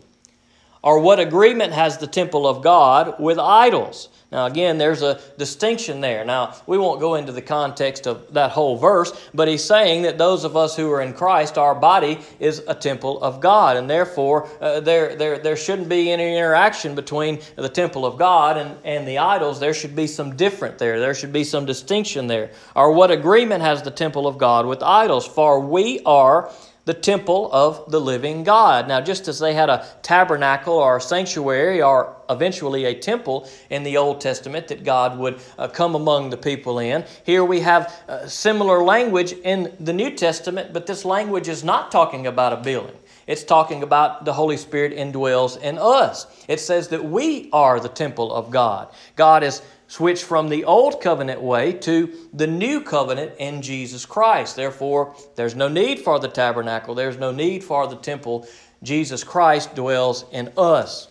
Or 0.83 1.01
what 1.01 1.19
agreement 1.19 1.73
has 1.73 1.99
the 1.99 2.07
temple 2.07 2.47
of 2.47 2.63
God 2.63 3.17
with 3.19 3.39
idols? 3.39 4.09
Now, 4.33 4.47
again, 4.47 4.79
there's 4.79 5.03
a 5.03 5.21
distinction 5.39 6.01
there. 6.01 6.25
Now, 6.25 6.55
we 6.67 6.79
won't 6.79 7.01
go 7.01 7.17
into 7.17 7.33
the 7.33 7.43
context 7.43 8.07
of 8.07 8.33
that 8.33 8.53
whole 8.53 8.77
verse, 8.77 9.13
but 9.35 9.49
he's 9.49 9.65
saying 9.65 10.03
that 10.03 10.19
those 10.19 10.45
of 10.45 10.57
us 10.57 10.77
who 10.77 10.89
are 10.93 11.01
in 11.01 11.13
Christ, 11.15 11.59
our 11.59 11.75
body 11.75 12.21
is 12.39 12.63
a 12.69 12.75
temple 12.75 13.21
of 13.23 13.41
God, 13.41 13.77
and 13.77 13.91
therefore 13.91 14.49
uh, 14.61 14.79
there, 14.79 15.17
there, 15.17 15.39
there 15.39 15.57
shouldn't 15.57 15.89
be 15.89 16.13
any 16.13 16.37
interaction 16.37 16.95
between 16.95 17.41
the 17.57 17.69
temple 17.69 18.07
of 18.07 18.19
God 18.19 18.57
and, 18.57 18.77
and 18.85 19.07
the 19.07 19.19
idols. 19.19 19.59
There 19.59 19.75
should 19.75 19.97
be 19.97 20.07
some 20.07 20.37
different 20.37 20.79
there. 20.79 21.01
There 21.01 21.15
should 21.15 21.33
be 21.33 21.43
some 21.43 21.67
distinction 21.67 22.29
there. 22.29 22.53
Or 22.77 22.93
what 22.93 23.11
agreement 23.11 23.63
has 23.63 23.83
the 23.83 23.91
temple 23.91 24.29
of 24.29 24.39
God 24.39 24.65
with 24.65 24.81
idols? 24.81 25.27
For 25.27 25.59
we 25.59 26.01
are 26.07 26.53
the 26.85 26.95
temple 26.95 27.51
of 27.53 27.91
the 27.91 28.01
living 28.01 28.43
God. 28.43 28.89
Now, 28.89 29.01
just 29.01 29.29
as 29.29 29.39
they 29.39 29.55
had 29.55 29.69
a 29.69 29.87
tabernacle 30.03 30.75
or 30.75 30.97
a 30.97 31.01
sanctuary 31.01 31.83
or 31.83 32.17
eventually 32.29 32.87
a 32.87 32.95
temple 32.95 33.49
in 33.69 33.83
the 33.83 33.97
Old 33.97 34.21
Testament 34.21 34.69
that 34.69 34.85
God 34.85 35.19
would 35.19 35.41
uh, 35.59 35.69
come 35.69 35.95
among 35.95 36.31
the 36.31 36.37
people 36.37 36.79
in, 36.79 37.05
here 37.25 37.45
we 37.45 37.61
have 37.61 37.95
uh, 38.09 38.27
similar 38.27 38.83
language 38.83 39.33
in 39.33 39.75
the 39.81 39.93
New 39.93 40.11
Testament, 40.17 40.73
but 40.73 40.87
this 40.87 41.05
language 41.05 41.49
is 41.49 41.63
not 41.63 41.91
talking 41.91 42.27
about 42.27 42.53
a 42.53 42.57
building. 42.57 42.97
It's 43.27 43.45
talking 43.45 43.85
about 43.85 44.25
the 44.25 44.33
Holy 44.33 44.57
Spirit 44.57 44.93
indwells 44.93 45.61
in 45.61 45.79
us. 45.79 46.27
It 46.49 46.59
says 46.59 46.89
that 46.89 47.05
we 47.05 47.49
are 47.53 47.79
the 47.79 47.89
temple 47.89 48.33
of 48.33 48.51
God. 48.51 48.89
God 49.15 49.45
is 49.45 49.63
switch 49.91 50.23
from 50.23 50.49
the 50.49 50.63
old 50.63 51.01
covenant 51.01 51.43
way 51.43 51.73
to 51.73 52.09
the 52.33 52.47
new 52.47 52.81
covenant 52.81 53.33
in 53.39 53.61
Jesus 53.61 54.07
Christ. 54.07 54.55
Therefore, 54.55 55.17
there's 55.35 55.57
no 55.57 55.67
need 55.67 55.99
for 55.99 56.21
the 56.21 56.29
tabernacle, 56.29 56.95
there's 56.95 57.19
no 57.19 57.33
need 57.33 57.65
for 57.65 57.89
the 57.89 57.97
temple. 57.97 58.47
Jesus 58.85 59.25
Christ 59.25 59.75
dwells 59.75 60.27
in 60.31 60.53
us. 60.57 61.09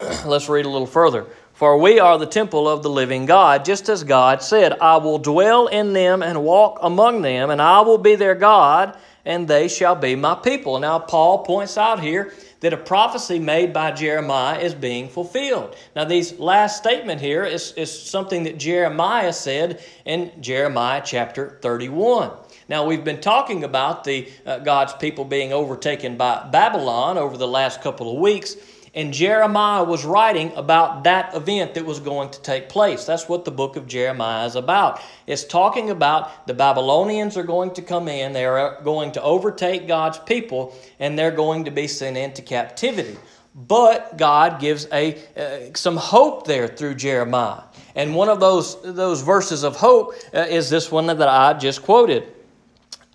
Let's 0.26 0.48
read 0.48 0.66
a 0.66 0.68
little 0.68 0.88
further. 0.88 1.26
For 1.52 1.78
we 1.78 2.00
are 2.00 2.18
the 2.18 2.26
temple 2.26 2.68
of 2.68 2.82
the 2.82 2.90
living 2.90 3.26
God, 3.26 3.64
just 3.64 3.88
as 3.88 4.02
God 4.02 4.42
said, 4.42 4.72
I 4.80 4.96
will 4.96 5.18
dwell 5.18 5.68
in 5.68 5.92
them 5.92 6.24
and 6.24 6.42
walk 6.42 6.80
among 6.82 7.22
them, 7.22 7.50
and 7.50 7.62
I 7.62 7.80
will 7.80 7.96
be 7.96 8.16
their 8.16 8.34
God, 8.34 8.98
and 9.24 9.46
they 9.46 9.68
shall 9.68 9.94
be 9.94 10.16
my 10.16 10.34
people. 10.34 10.80
Now, 10.80 10.98
Paul 10.98 11.44
points 11.44 11.78
out 11.78 12.00
here 12.00 12.34
that 12.66 12.72
a 12.72 12.76
prophecy 12.76 13.38
made 13.38 13.72
by 13.72 13.92
Jeremiah 13.92 14.58
is 14.58 14.74
being 14.74 15.08
fulfilled. 15.08 15.76
Now, 15.94 16.02
these 16.02 16.36
last 16.40 16.78
statement 16.78 17.20
here 17.20 17.44
is, 17.44 17.70
is 17.74 17.96
something 17.96 18.42
that 18.42 18.58
Jeremiah 18.58 19.32
said 19.32 19.80
in 20.04 20.32
Jeremiah 20.40 21.00
chapter 21.04 21.60
31. 21.62 22.32
Now, 22.68 22.84
we've 22.84 23.04
been 23.04 23.20
talking 23.20 23.62
about 23.62 24.02
the 24.02 24.28
uh, 24.44 24.58
God's 24.58 24.94
people 24.94 25.24
being 25.24 25.52
overtaken 25.52 26.16
by 26.16 26.48
Babylon 26.50 27.18
over 27.18 27.36
the 27.36 27.46
last 27.46 27.82
couple 27.82 28.12
of 28.12 28.18
weeks. 28.18 28.56
And 28.96 29.12
Jeremiah 29.12 29.84
was 29.84 30.06
writing 30.06 30.52
about 30.56 31.04
that 31.04 31.34
event 31.34 31.74
that 31.74 31.84
was 31.84 32.00
going 32.00 32.30
to 32.30 32.40
take 32.40 32.70
place. 32.70 33.04
That's 33.04 33.28
what 33.28 33.44
the 33.44 33.50
book 33.50 33.76
of 33.76 33.86
Jeremiah 33.86 34.46
is 34.46 34.56
about. 34.56 35.02
It's 35.26 35.44
talking 35.44 35.90
about 35.90 36.46
the 36.46 36.54
Babylonians 36.54 37.36
are 37.36 37.42
going 37.42 37.74
to 37.74 37.82
come 37.82 38.08
in, 38.08 38.32
they 38.32 38.46
are 38.46 38.80
going 38.82 39.12
to 39.12 39.22
overtake 39.22 39.86
God's 39.86 40.18
people, 40.20 40.74
and 40.98 41.18
they're 41.18 41.30
going 41.30 41.66
to 41.66 41.70
be 41.70 41.86
sent 41.86 42.16
into 42.16 42.40
captivity. 42.40 43.18
But 43.54 44.16
God 44.16 44.60
gives 44.60 44.88
a 44.90 45.22
uh, 45.36 45.74
some 45.74 45.98
hope 45.98 46.46
there 46.46 46.66
through 46.66 46.94
Jeremiah. 46.94 47.64
And 47.94 48.14
one 48.14 48.30
of 48.30 48.40
those, 48.40 48.80
those 48.82 49.20
verses 49.20 49.62
of 49.62 49.76
hope 49.76 50.14
uh, 50.32 50.40
is 50.40 50.70
this 50.70 50.90
one 50.90 51.06
that 51.06 51.20
I 51.22 51.52
just 51.52 51.82
quoted. 51.82 52.32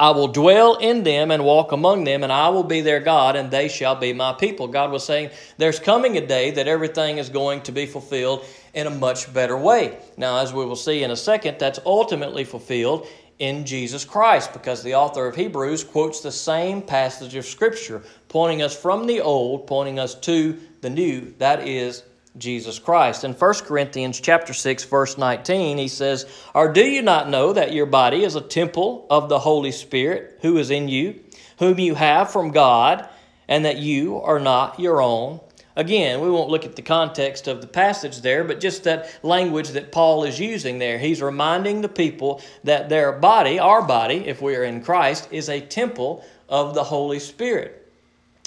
I 0.02 0.10
will 0.10 0.30
dwell 0.30 0.78
in 0.78 1.04
them 1.04 1.30
and 1.30 1.46
walk 1.46 1.72
among 1.74 2.06
them, 2.06 2.24
and 2.24 2.34
I 2.34 2.50
will 2.50 2.64
be 2.64 2.82
their 2.82 3.00
God, 3.00 3.36
and 3.36 3.52
they 3.52 3.68
shall 3.68 3.94
be 3.94 4.14
my 4.14 4.34
people. 4.34 4.68
God 4.68 4.92
was 4.92 5.06
saying 5.06 5.30
there's 5.60 5.80
coming 5.80 6.18
a 6.18 6.26
day 6.26 6.50
that 6.50 6.68
everything 6.68 7.20
is 7.20 7.30
going 7.30 7.62
to 7.62 7.72
be 7.72 7.86
fulfilled 7.86 8.44
in 8.74 8.88
a 8.88 8.90
much 8.90 9.32
better 9.32 9.56
way. 9.56 10.00
Now, 10.18 10.40
as 10.40 10.54
we 10.54 10.66
will 10.66 10.76
see 10.76 11.04
in 11.04 11.12
a 11.12 11.16
second, 11.16 11.60
that's 11.60 11.78
ultimately 11.86 12.44
fulfilled 12.46 13.06
in 13.38 13.64
Jesus 13.64 14.04
Christ 14.04 14.54
because 14.54 14.82
the 14.82 14.96
author 14.96 15.28
of 15.28 15.36
Hebrews 15.36 15.84
quotes 15.84 16.22
the 16.22 16.32
same 16.32 16.82
passage 16.82 17.36
of 17.36 17.46
Scripture, 17.46 18.02
pointing 18.28 18.64
us 18.64 18.76
from 18.76 19.06
the 19.06 19.22
old, 19.22 19.68
pointing 19.68 20.00
us 20.00 20.16
to 20.22 20.60
the 20.82 20.90
new, 20.90 21.32
that 21.38 21.68
is 21.68 22.02
Jesus 22.38 22.80
Christ. 22.80 23.24
In 23.24 23.34
1 23.34 23.54
Corinthians 23.66 24.20
chapter 24.20 24.54
6 24.54 24.86
verse 24.86 25.18
19, 25.18 25.78
he 25.78 25.88
says, 25.88 26.26
"Or 26.56 26.72
do 26.72 26.84
you 26.84 27.02
not 27.02 27.30
know 27.30 27.54
that 27.54 27.74
your 27.74 27.86
body 27.86 28.24
is 28.24 28.36
a 28.36 28.42
temple 28.42 29.06
of 29.10 29.30
the 29.30 29.40
Holy 29.40 29.72
Spirit 29.72 30.40
who 30.42 30.58
is 30.58 30.72
in 30.72 30.88
you, 30.88 31.20
whom 31.60 31.80
you 31.80 31.96
have 31.96 32.32
from 32.32 32.52
God, 32.52 33.08
and 33.48 33.66
that 33.66 33.78
you 33.78 34.22
are 34.22 34.40
not 34.40 34.80
your 34.80 35.02
own?" 35.02 35.42
Again, 35.76 36.20
we 36.20 36.30
won't 36.30 36.50
look 36.50 36.66
at 36.66 36.76
the 36.76 36.82
context 36.82 37.48
of 37.48 37.62
the 37.62 37.68
passage 37.68 38.22
there, 38.22 38.44
but 38.44 38.60
just 38.60 38.84
that 38.84 39.10
language 39.24 39.70
that 39.70 39.92
Paul 39.92 40.26
is 40.26 40.40
using 40.40 40.80
there. 40.80 40.98
He's 40.98 41.22
reminding 41.22 41.82
the 41.82 41.88
people 41.90 42.42
that 42.64 42.90
their 42.90 43.14
body, 43.14 43.58
our 43.58 43.82
body, 43.82 44.24
if 44.28 44.42
we 44.42 44.56
are 44.56 44.66
in 44.66 44.82
Christ, 44.82 45.30
is 45.32 45.50
a 45.50 45.62
temple 45.62 46.26
of 46.50 46.74
the 46.74 46.84
Holy 46.84 47.20
Spirit. 47.20 47.81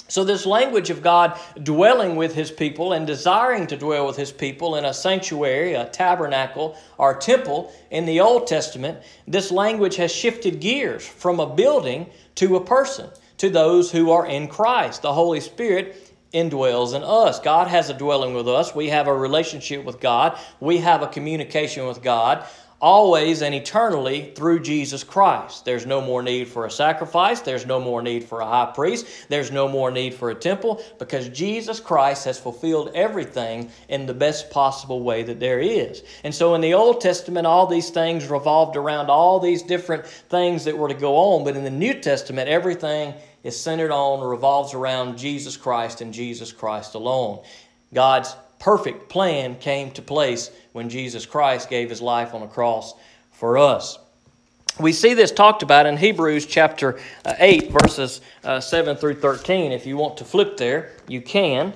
So, 0.07 0.23
this 0.23 0.45
language 0.45 0.91
of 0.91 1.01
God 1.01 1.39
dwelling 1.61 2.15
with 2.15 2.35
His 2.35 2.51
people 2.51 2.93
and 2.93 3.07
desiring 3.07 3.65
to 3.67 3.77
dwell 3.77 4.05
with 4.05 4.17
His 4.17 4.31
people 4.31 4.75
in 4.75 4.85
a 4.85 4.93
sanctuary, 4.93 5.73
a 5.73 5.85
tabernacle, 5.85 6.77
or 6.99 7.15
temple 7.15 7.73
in 7.89 8.05
the 8.05 8.19
Old 8.19 8.45
Testament, 8.45 8.99
this 9.27 9.51
language 9.51 9.95
has 9.95 10.11
shifted 10.11 10.59
gears 10.59 11.07
from 11.07 11.39
a 11.39 11.47
building 11.47 12.07
to 12.35 12.55
a 12.55 12.63
person, 12.63 13.09
to 13.37 13.49
those 13.49 13.91
who 13.91 14.11
are 14.11 14.27
in 14.27 14.47
Christ. 14.47 15.01
The 15.01 15.13
Holy 15.13 15.39
Spirit 15.39 16.13
indwells 16.35 16.95
in 16.95 17.01
us. 17.01 17.39
God 17.39 17.67
has 17.67 17.89
a 17.89 17.93
dwelling 17.93 18.35
with 18.35 18.47
us. 18.47 18.75
We 18.75 18.89
have 18.89 19.07
a 19.07 19.13
relationship 19.13 19.85
with 19.85 19.99
God, 19.99 20.37
we 20.59 20.77
have 20.77 21.01
a 21.01 21.07
communication 21.07 21.87
with 21.87 22.03
God 22.03 22.45
always 22.81 23.41
and 23.41 23.55
eternally 23.55 24.33
through 24.35 24.59
Jesus 24.59 25.03
Christ. 25.03 25.65
There's 25.65 25.85
no 25.85 26.01
more 26.01 26.21
need 26.21 26.47
for 26.47 26.65
a 26.65 26.71
sacrifice. 26.71 27.41
There's 27.41 27.65
no 27.65 27.79
more 27.79 28.01
need 28.01 28.23
for 28.23 28.41
a 28.41 28.45
high 28.45 28.71
priest. 28.73 29.07
There's 29.29 29.51
no 29.51 29.67
more 29.67 29.91
need 29.91 30.13
for 30.13 30.29
a 30.29 30.35
temple 30.35 30.83
because 30.99 31.29
Jesus 31.29 31.79
Christ 31.79 32.25
has 32.25 32.39
fulfilled 32.39 32.91
everything 32.93 33.71
in 33.87 34.05
the 34.05 34.13
best 34.13 34.49
possible 34.49 35.01
way 35.01 35.23
that 35.23 35.39
there 35.39 35.59
is. 35.59 36.03
And 36.23 36.35
so 36.35 36.53
in 36.55 36.61
the 36.61 36.73
Old 36.73 37.01
Testament, 37.01 37.47
all 37.47 37.65
these 37.65 37.89
things 37.89 38.27
revolved 38.27 38.75
around 38.75 39.09
all 39.09 39.39
these 39.39 39.63
different 39.63 40.05
things 40.05 40.65
that 40.65 40.77
were 40.77 40.89
to 40.89 40.93
go 40.93 41.15
on. 41.15 41.43
But 41.43 41.55
in 41.55 41.63
the 41.63 41.69
New 41.69 41.93
Testament, 41.93 42.49
everything 42.49 43.13
is 43.43 43.59
centered 43.59 43.91
on, 43.91 44.27
revolves 44.27 44.73
around 44.73 45.17
Jesus 45.17 45.55
Christ 45.55 46.01
and 46.01 46.13
Jesus 46.13 46.51
Christ 46.51 46.95
alone. 46.95 47.43
God's 47.93 48.35
perfect 48.65 49.07
plan 49.09 49.55
came 49.59 49.91
to 49.91 50.01
place 50.01 50.49
when 50.71 50.89
Jesus 50.89 51.23
Christ 51.23 51.69
gave 51.69 51.87
his 51.87 52.01
life 52.01 52.33
on 52.33 52.41
the 52.41 52.47
cross 52.47 52.95
for 53.31 53.59
us. 53.59 53.99
We 54.79 54.91
see 54.91 55.13
this 55.13 55.31
talked 55.31 55.61
about 55.61 55.85
in 55.85 55.97
Hebrews 55.97 56.47
chapter 56.47 56.99
uh, 57.23 57.35
8, 57.37 57.71
verses 57.71 58.21
uh, 58.43 58.59
7 58.59 58.97
through 58.97 59.19
13. 59.19 59.71
If 59.71 59.85
you 59.85 59.97
want 59.97 60.17
to 60.17 60.25
flip 60.25 60.57
there, 60.57 60.93
you 61.07 61.21
can. 61.21 61.73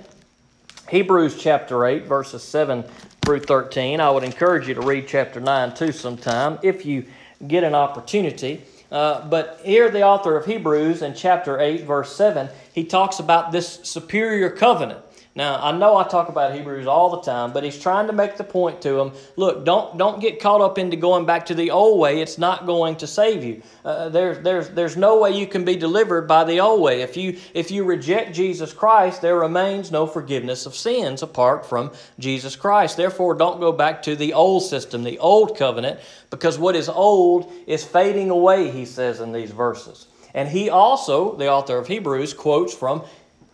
Hebrews 0.90 1.40
chapter 1.40 1.86
8, 1.86 2.08
verses 2.08 2.42
7 2.42 2.84
through 3.24 3.42
13. 3.42 4.02
I 4.02 4.10
would 4.10 4.24
encourage 4.24 4.68
you 4.68 4.74
to 4.74 4.82
read 4.82 5.08
chapter 5.08 5.40
9 5.40 5.76
too 5.76 5.92
sometime 5.92 6.58
if 6.64 6.88
you 6.88 7.06
get 7.48 7.64
an 7.64 7.76
opportunity. 7.76 8.64
Uh, 8.92 9.30
but 9.30 9.62
here, 9.64 9.92
the 9.92 10.02
author 10.02 10.36
of 10.36 10.48
Hebrews 10.48 11.04
in 11.04 11.14
chapter 11.14 11.60
8, 11.60 11.84
verse 11.84 12.16
7, 12.16 12.50
he 12.74 12.84
talks 12.84 13.20
about 13.20 13.52
this 13.52 13.80
superior 13.84 14.50
covenant. 14.50 15.02
Now, 15.36 15.60
I 15.62 15.72
know 15.72 15.96
I 15.96 16.08
talk 16.08 16.28
about 16.28 16.56
Hebrews 16.56 16.88
all 16.88 17.12
the 17.12 17.22
time, 17.22 17.54
but 17.54 17.64
he's 17.64 17.80
trying 17.80 18.08
to 18.08 18.14
make 18.14 18.36
the 18.36 18.44
point 18.44 18.82
to 18.82 18.94
them 18.94 19.14
look, 19.36 19.64
don't, 19.64 19.96
don't 19.96 20.20
get 20.20 20.42
caught 20.42 20.60
up 20.60 20.80
into 20.80 20.98
going 20.98 21.26
back 21.26 21.46
to 21.46 21.56
the 21.56 21.70
old 21.70 22.00
way. 22.00 22.20
It's 22.20 22.40
not 22.40 22.66
going 22.66 22.96
to 22.98 23.08
save 23.08 23.44
you. 23.44 23.62
Uh, 23.86 24.10
there's, 24.10 24.40
there's, 24.40 24.70
there's 24.70 24.98
no 24.98 25.20
way 25.20 25.32
you 25.32 25.46
can 25.46 25.64
be 25.64 25.76
delivered 25.76 26.28
by 26.28 26.44
the 26.44 26.60
old 26.60 26.82
way. 26.82 27.04
If 27.04 27.16
you, 27.16 27.38
if 27.54 27.70
you 27.70 27.84
reject 27.84 28.34
Jesus 28.34 28.74
Christ, 28.74 29.22
there 29.22 29.38
remains 29.38 29.92
no 29.92 30.08
forgiveness 30.08 30.66
of 30.66 30.76
sins 30.76 31.22
apart 31.22 31.64
from 31.64 31.92
Jesus 32.18 32.56
Christ. 32.56 32.98
Therefore, 32.98 33.36
don't 33.36 33.60
go 33.60 33.72
back 33.72 34.02
to 34.04 34.16
the 34.16 34.34
old 34.34 34.64
system, 34.64 35.04
the 35.04 35.20
old 35.20 35.56
covenant, 35.56 36.00
because 36.32 36.58
what 36.58 36.76
is 36.76 36.90
old 36.90 37.54
is 37.68 37.84
fading 37.84 38.32
away, 38.32 38.72
he 38.72 38.84
says 38.84 39.20
in 39.20 39.32
these 39.32 39.52
verses. 39.52 40.08
And 40.34 40.50
he 40.50 40.70
also, 40.70 41.36
the 41.36 41.50
author 41.50 41.78
of 41.78 41.88
Hebrews, 41.88 42.34
quotes 42.34 42.74
from 42.74 43.04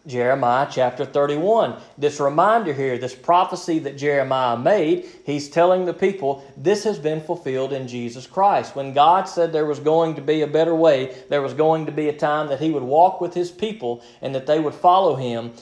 Jeremiah 0.08 0.68
chapter 0.70 1.06
31. 1.06 1.82
This 1.98 2.20
reminder 2.20 2.74
here, 2.74 2.98
this 2.98 3.16
prophecy 3.16 3.80
that 3.80 3.98
Jeremiah 3.98 4.58
made, 4.58 5.06
he's 5.26 5.50
telling 5.50 5.86
the 5.86 5.94
people 5.94 6.46
this 6.56 6.84
has 6.84 7.00
been 7.00 7.22
fulfilled 7.22 7.74
in 7.74 7.88
Jesus 7.88 8.28
Christ. 8.28 8.76
When 8.76 8.94
God 8.94 9.28
said 9.28 9.52
there 9.52 9.66
was 9.66 9.80
going 9.80 10.16
to 10.16 10.22
be 10.22 10.42
a 10.42 10.48
better 10.48 10.76
way, 10.76 11.16
there 11.30 11.42
was 11.42 11.54
going 11.54 11.88
to 11.88 11.92
be 11.92 12.08
a 12.10 12.14
time 12.14 12.48
that 12.50 12.60
he 12.60 12.72
would 12.72 12.84
walk 12.84 13.20
with 13.20 13.34
his 13.34 13.52
people 13.52 14.04
and 14.22 14.36
that 14.36 14.46
they 14.46 14.60
would 14.60 14.76
follow 14.76 15.16
him, 15.16 15.54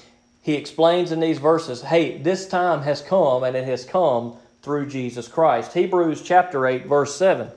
he 0.41 0.55
explains 0.55 1.11
in 1.11 1.21
these 1.21 1.39
verses 1.39 1.81
hey, 1.81 2.17
this 2.17 2.47
time 2.47 2.81
has 2.81 3.01
come 3.01 3.43
and 3.43 3.55
it 3.55 3.65
has 3.65 3.85
come 3.85 4.35
through 4.61 4.87
Jesus 4.87 5.27
Christ. 5.27 5.73
Hebrews 5.73 6.21
chapter 6.21 6.67
8, 6.67 6.85
verse 6.85 7.15
7. 7.15 7.49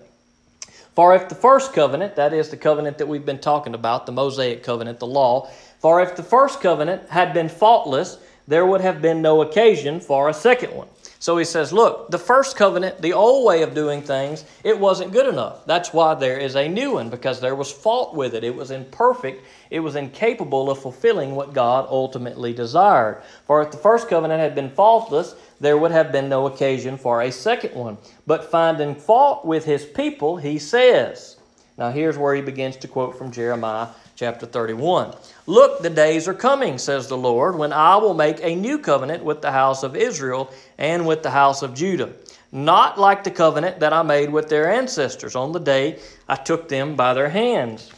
For 0.97 1.15
if 1.15 1.29
the 1.29 1.35
first 1.35 1.75
covenant, 1.75 2.17
that 2.17 2.33
is 2.33 2.49
the 2.49 2.57
covenant 2.57 2.97
that 2.99 3.07
we've 3.07 3.27
been 3.27 3.39
talking 3.39 3.75
about, 3.75 4.07
the 4.07 4.13
Mosaic 4.13 4.63
covenant, 4.63 4.99
the 4.99 5.07
law, 5.07 5.51
For 5.87 6.01
if 6.01 6.17
the 6.17 6.23
first 6.25 6.61
covenant 6.61 7.09
had 7.11 7.33
been 7.33 7.49
faultless, 7.49 8.19
there 8.49 8.67
would 8.67 8.81
have 8.81 9.01
been 9.01 9.23
no 9.23 9.43
occasion 9.43 10.01
for 10.01 10.29
a 10.29 10.35
second 10.35 10.75
one. 10.75 10.89
So 11.21 11.39
he 11.39 11.45
says, 11.45 11.73
look, 11.73 12.11
the 12.11 12.19
first 12.19 12.57
covenant, 12.57 13.01
the 13.01 13.13
old 13.13 13.47
way 13.47 13.63
of 13.63 13.73
doing 13.73 14.03
things, 14.03 14.45
it 14.65 14.77
wasn't 14.77 15.13
good 15.13 15.29
enough. 15.29 15.65
That's 15.65 15.93
why 15.93 16.15
there 16.15 16.39
is 16.39 16.57
a 16.57 16.69
new 16.69 16.95
one, 16.95 17.09
because 17.09 17.41
there 17.41 17.55
was 17.55 17.71
fault 17.71 18.17
with 18.17 18.35
it. 18.35 18.43
It 18.43 18.57
was 18.57 18.73
imperfect. 18.73 19.45
It 19.71 19.79
was 19.79 19.95
incapable 19.95 20.73
of 20.73 20.83
fulfilling 20.83 21.37
what 21.37 21.55
God 21.55 21.87
ultimately 21.89 22.53
desired. 22.53 23.23
For 23.47 23.63
if 23.63 23.71
the 23.71 23.77
first 23.77 24.09
covenant 24.09 24.41
had 24.41 24.57
been 24.57 24.71
faultless, 24.71 25.37
there 25.61 25.79
would 25.79 25.93
have 25.93 26.11
been 26.11 26.29
no 26.29 26.49
occasion 26.49 26.99
for 26.99 27.23
a 27.23 27.31
second 27.31 27.77
one. 27.77 27.97
But 28.27 28.51
finding 28.51 28.97
fault 28.97 29.45
with 29.45 29.65
his 29.65 29.85
people, 29.85 30.37
he 30.37 30.59
says, 30.59 31.37
now 31.79 31.93
here's 31.93 32.19
where 32.19 32.35
he 32.35 32.43
begins 32.43 32.77
to 32.79 32.89
quote 32.89 33.17
from 33.17 33.31
Jeremiah 33.31 33.87
chapter 34.17 34.47
31. 34.47 35.15
Look, 35.47 35.83
the 35.83 35.91
days 35.91 36.27
are 36.27 36.35
coming, 36.35 36.79
says 36.79 37.07
the 37.07 37.17
Lord, 37.17 37.57
when 37.57 37.73
I 37.73 37.97
will 37.97 38.15
make 38.15 38.39
a 38.43 38.57
new 38.57 38.79
covenant 38.79 39.23
with 39.23 39.43
the 39.43 39.53
house 39.53 39.83
of 39.83 39.95
Israel 39.95 40.51
and 40.79 41.07
with 41.07 41.23
the 41.23 41.31
house 41.31 41.63
of 41.63 41.75
Judah, 41.75 42.13
not 42.51 42.99
like 42.99 43.25
the 43.25 43.31
covenant 43.31 43.81
that 43.81 43.93
I 43.93 44.03
made 44.03 44.31
with 44.31 44.49
their 44.49 44.73
ancestors 44.73 45.37
on 45.37 45.53
the 45.53 45.61
day 45.61 46.01
I 46.29 46.37
took 46.37 46.69
them 46.69 46.97
by 46.97 47.13
their 47.13 47.29
hands 47.29 47.91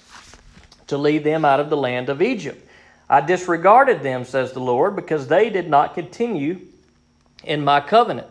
to 0.88 0.98
lead 0.98 1.22
them 1.22 1.44
out 1.44 1.60
of 1.60 1.70
the 1.70 1.76
land 1.76 2.08
of 2.08 2.20
Egypt. 2.20 2.66
I 3.08 3.20
disregarded 3.20 4.02
them, 4.02 4.24
says 4.24 4.52
the 4.52 4.60
Lord, 4.60 4.96
because 4.96 5.28
they 5.28 5.48
did 5.48 5.70
not 5.70 5.94
continue 5.94 6.60
in 7.44 7.64
my 7.64 7.80
covenant. 7.80 8.26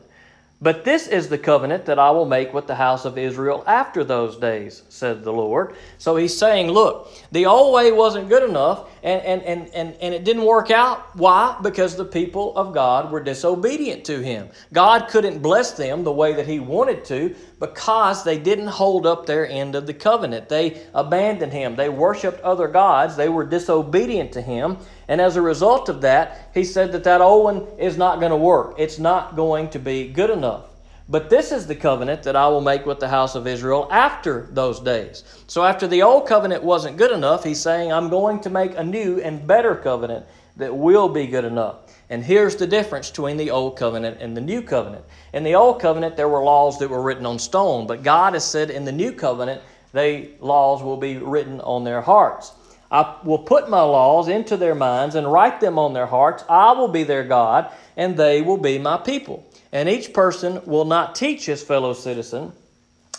But 0.60 0.84
this 0.84 1.08
is 1.08 1.30
the 1.30 1.38
covenant 1.38 1.86
that 1.86 2.00
I 2.00 2.10
will 2.10 2.26
make 2.26 2.52
with 2.52 2.66
the 2.66 2.74
house 2.74 3.06
of 3.06 3.16
Israel 3.16 3.64
after 3.68 4.04
those 4.04 4.38
days, 4.38 4.82
said 4.90 5.24
the 5.24 5.32
Lord. 5.32 5.76
So 6.00 6.16
he's 6.16 6.36
saying, 6.36 6.72
look, 6.72 7.12
the 7.32 7.46
old 7.46 7.76
way 7.76 7.92
wasn't 7.92 8.28
good 8.28 8.42
enough, 8.42 8.90
and, 9.04 9.22
and, 9.22 9.44
and, 9.44 9.70
and, 9.76 9.96
and 10.02 10.14
it 10.16 10.24
didn't 10.24 10.46
work 10.46 10.72
out. 10.72 11.16
Why? 11.16 11.60
Because 11.62 11.96
the 11.96 12.06
people 12.06 12.58
of 12.58 12.74
God 12.74 13.12
were 13.12 13.20
disobedient 13.20 14.04
to 14.06 14.20
him. 14.24 14.50
God 14.74 15.10
couldn't 15.10 15.44
bless 15.44 15.74
them 15.74 16.04
the 16.04 16.12
way 16.12 16.34
that 16.34 16.48
he 16.48 16.60
wanted 16.60 17.06
to 17.06 17.36
because 17.60 18.24
they 18.24 18.40
didn't 18.40 18.68
hold 18.68 19.06
up 19.06 19.28
their 19.28 19.48
end 19.48 19.76
of 19.76 19.86
the 19.86 19.94
covenant. 19.94 20.50
They 20.50 20.82
abandoned 20.96 21.54
him, 21.54 21.76
they 21.76 21.90
worshiped 21.90 22.42
other 22.42 22.68
gods, 22.68 23.16
they 23.16 23.30
were 23.30 23.46
disobedient 23.46 24.32
to 24.32 24.42
him. 24.42 24.78
And 25.08 25.22
as 25.22 25.36
a 25.36 25.42
result 25.42 25.90
of 25.90 26.02
that, 26.02 26.50
he 26.54 26.64
said 26.64 26.92
that 26.92 27.04
that 27.06 27.22
old 27.22 27.44
one 27.46 27.68
is 27.78 27.98
not 27.98 28.20
going 28.20 28.32
to 28.32 28.38
work. 28.38 28.76
It's 28.78 29.00
not 29.00 29.36
going 29.36 29.70
to 29.70 29.80
be 29.80 30.08
good 30.08 30.30
enough. 30.30 30.66
But 31.10 31.30
this 31.30 31.54
is 31.54 31.68
the 31.68 31.76
covenant 31.76 32.24
that 32.24 32.36
I 32.36 32.50
will 32.50 32.60
make 32.60 32.86
with 32.86 33.00
the 33.00 33.08
house 33.08 33.36
of 33.36 33.48
Israel 33.48 33.88
after 33.90 34.50
those 34.52 34.82
days. 34.82 35.24
So 35.48 35.64
after 35.64 35.88
the 35.88 36.04
old 36.04 36.28
covenant 36.28 36.64
wasn't 36.64 36.98
good 36.98 37.12
enough, 37.12 37.46
he's 37.46 37.62
saying, 37.62 37.94
I'm 37.94 38.10
going 38.10 38.42
to 38.42 38.50
make 38.50 38.76
a 38.76 38.84
new 38.84 39.22
and 39.22 39.48
better 39.48 39.76
covenant 39.76 40.26
that 40.58 40.76
will 40.76 41.08
be 41.08 41.28
good 41.28 41.46
enough. 41.46 41.78
And 42.10 42.24
here's 42.24 42.58
the 42.58 42.68
difference 42.68 43.10
between 43.10 43.38
the 43.38 43.52
old 43.52 43.78
covenant 43.78 44.18
and 44.20 44.36
the 44.36 44.42
new 44.42 44.62
covenant. 44.62 45.06
In 45.34 45.44
the 45.44 45.56
old 45.56 45.80
covenant, 45.80 46.18
there 46.18 46.28
were 46.28 46.44
laws 46.44 46.78
that 46.80 46.90
were 46.90 47.02
written 47.02 47.26
on 47.26 47.40
stone, 47.40 47.88
but 47.88 48.04
God 48.04 48.34
has 48.34 48.46
said 48.46 48.70
in 48.70 48.84
the 48.84 48.92
new 48.92 49.14
covenant, 49.14 49.62
they 49.94 50.32
laws 50.42 50.84
will 50.84 50.98
be 50.98 51.18
written 51.18 51.62
on 51.62 51.86
their 51.86 52.02
hearts. 52.02 52.52
I 52.92 53.18
will 53.24 53.40
put 53.40 53.70
my 53.70 53.82
laws 53.82 54.28
into 54.28 54.56
their 54.58 54.76
minds 54.76 55.16
and 55.16 55.32
write 55.32 55.60
them 55.60 55.78
on 55.78 55.94
their 55.94 56.06
hearts. 56.06 56.44
I 56.48 56.72
will 56.72 56.88
be 56.88 57.04
their 57.04 57.24
God, 57.24 57.72
and 57.98 58.16
they 58.16 58.42
will 58.42 58.58
be 58.58 58.78
my 58.78 58.98
people. 58.98 59.46
And 59.72 59.90
each 59.90 60.14
person 60.14 60.62
will 60.66 60.86
not 60.86 61.16
teach 61.16 61.46
his 61.46 61.62
fellow 61.62 61.94
citizen 61.94 62.54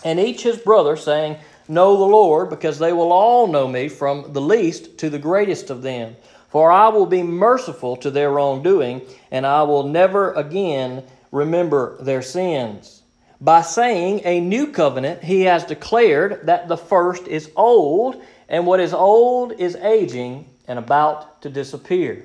and 0.04 0.20
each 0.20 0.42
his 0.42 0.58
brother, 0.58 0.96
saying, 0.96 1.37
Know 1.68 1.96
the 1.96 2.04
Lord, 2.04 2.50
because 2.50 2.78
they 2.78 2.92
will 2.92 3.12
all 3.12 3.46
know 3.46 3.68
me 3.68 3.88
from 3.88 4.32
the 4.32 4.40
least 4.40 4.98
to 4.98 5.10
the 5.10 5.18
greatest 5.18 5.70
of 5.70 5.82
them. 5.82 6.16
For 6.48 6.70
I 6.70 6.88
will 6.88 7.06
be 7.06 7.22
merciful 7.22 7.96
to 7.98 8.10
their 8.10 8.30
wrongdoing, 8.30 9.02
and 9.30 9.46
I 9.46 9.64
will 9.64 9.82
never 9.82 10.32
again 10.32 11.02
remember 11.30 12.02
their 12.02 12.22
sins. 12.22 12.98
By 13.40 13.62
saying 13.62 14.23
a 14.25 14.40
new 14.40 14.68
covenant, 14.73 15.23
he 15.23 15.42
has 15.42 15.64
declared 15.64 16.47
that 16.47 16.66
the 16.66 16.76
first 16.76 17.28
is 17.28 17.50
old 17.54 18.21
and 18.49 18.66
what 18.66 18.80
is 18.80 18.92
old 18.92 19.52
is 19.52 19.76
aging 19.76 20.47
and 20.66 20.78
about 20.78 21.42
to 21.42 21.50
disappear. 21.50 22.25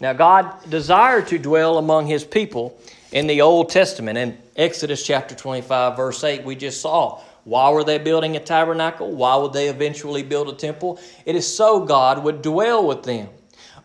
Now, 0.00 0.12
God 0.12 0.52
desired 0.70 1.28
to 1.28 1.38
dwell 1.38 1.78
among 1.78 2.06
His 2.06 2.24
people 2.24 2.78
in 3.12 3.26
the 3.26 3.42
Old 3.42 3.70
Testament. 3.70 4.18
In 4.18 4.36
Exodus 4.56 5.06
chapter 5.06 5.34
25, 5.34 5.96
verse 5.96 6.24
8, 6.24 6.44
we 6.44 6.56
just 6.56 6.80
saw. 6.80 7.20
Why 7.44 7.70
were 7.70 7.84
they 7.84 7.98
building 7.98 8.36
a 8.36 8.40
tabernacle? 8.40 9.12
Why 9.12 9.36
would 9.36 9.52
they 9.52 9.68
eventually 9.68 10.22
build 10.22 10.48
a 10.48 10.54
temple? 10.54 10.98
It 11.26 11.36
is 11.36 11.54
so 11.56 11.84
God 11.84 12.24
would 12.24 12.42
dwell 12.42 12.86
with 12.86 13.02
them. 13.02 13.28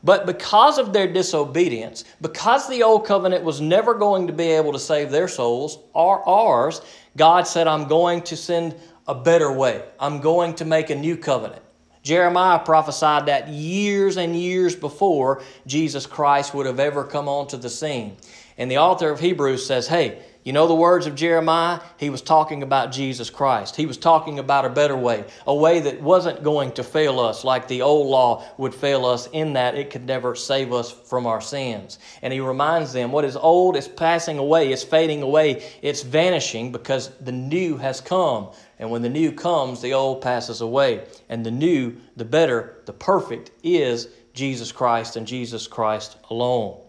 But 0.04 0.26
because 0.26 0.78
of 0.78 0.94
their 0.94 1.12
disobedience, 1.12 2.06
because 2.22 2.70
the 2.70 2.84
old 2.84 3.06
covenant 3.06 3.44
was 3.44 3.60
never 3.60 3.94
going 3.94 4.28
to 4.28 4.34
be 4.34 4.46
able 4.52 4.72
to 4.72 4.80
save 4.80 5.12
their 5.12 5.28
souls 5.28 5.80
or 5.94 6.28
ours, 6.28 6.82
God 7.18 7.48
said, 7.48 7.68
I'm 7.68 7.88
going 7.88 8.22
to 8.24 8.38
send 8.38 8.76
a 9.08 9.16
better 9.16 9.52
way. 9.52 9.84
I'm 10.00 10.22
going 10.22 10.56
to 10.56 10.66
make 10.66 10.90
a 10.90 10.96
new 10.96 11.18
covenant. 11.18 11.62
Jeremiah 12.02 12.60
prophesied 12.60 13.26
that 13.26 13.50
years 13.50 14.18
and 14.18 14.36
years 14.36 14.76
before 14.76 15.44
Jesus 15.68 16.06
Christ 16.06 16.54
would 16.54 16.66
have 16.66 16.80
ever 16.80 17.04
come 17.04 17.28
onto 17.28 17.58
the 17.58 17.70
scene. 17.70 18.16
And 18.58 18.72
the 18.72 18.78
author 18.78 19.10
of 19.10 19.20
Hebrews 19.20 19.66
says, 19.66 19.88
hey, 19.88 20.24
you 20.44 20.54
know 20.54 20.68
the 20.68 20.76
words 20.76 21.06
of 21.06 21.16
Jeremiah? 21.16 21.82
He 21.98 22.10
was 22.10 22.22
talking 22.22 22.64
about 22.64 22.94
Jesus 22.94 23.30
Christ. 23.30 23.76
He 23.76 23.86
was 23.86 23.98
talking 23.98 24.40
about 24.40 24.64
a 24.64 24.70
better 24.70 24.96
way, 24.96 25.26
a 25.46 25.54
way 25.54 25.82
that 25.82 26.02
wasn't 26.02 26.44
going 26.44 26.72
to 26.74 26.84
fail 26.84 27.20
us 27.20 27.44
like 27.44 27.68
the 27.68 27.82
old 27.82 28.08
law 28.08 28.46
would 28.58 28.74
fail 28.74 29.06
us 29.06 29.28
in 29.34 29.54
that 29.54 29.76
it 29.76 29.90
could 29.90 30.06
never 30.06 30.36
save 30.36 30.72
us 30.72 30.92
from 30.92 31.26
our 31.26 31.42
sins. 31.42 32.00
And 32.22 32.32
he 32.32 32.40
reminds 32.40 32.94
them 32.94 33.12
what 33.12 33.26
is 33.26 33.36
old 33.36 33.76
is 33.76 33.90
passing 33.90 34.38
away, 34.38 34.72
it's 34.72 34.84
fading 34.84 35.22
away, 35.24 35.62
it's 35.82 36.04
vanishing 36.04 36.72
because 36.72 37.10
the 37.18 37.34
new 37.34 37.76
has 37.76 38.00
come. 38.00 38.50
And 38.80 38.90
when 38.90 39.02
the 39.02 39.10
new 39.10 39.34
comes, 39.34 39.82
the 39.82 39.94
old 39.94 40.22
passes 40.22 40.62
away. 40.62 41.06
And 41.28 41.46
the 41.46 41.52
new, 41.52 41.98
the 42.16 42.24
better, 42.24 42.82
the 42.86 42.94
perfect 42.94 43.52
is 43.62 44.08
Jesus 44.34 44.72
Christ 44.72 45.18
and 45.18 45.28
Jesus 45.28 45.68
Christ 45.68 46.18
alone. 46.30 46.80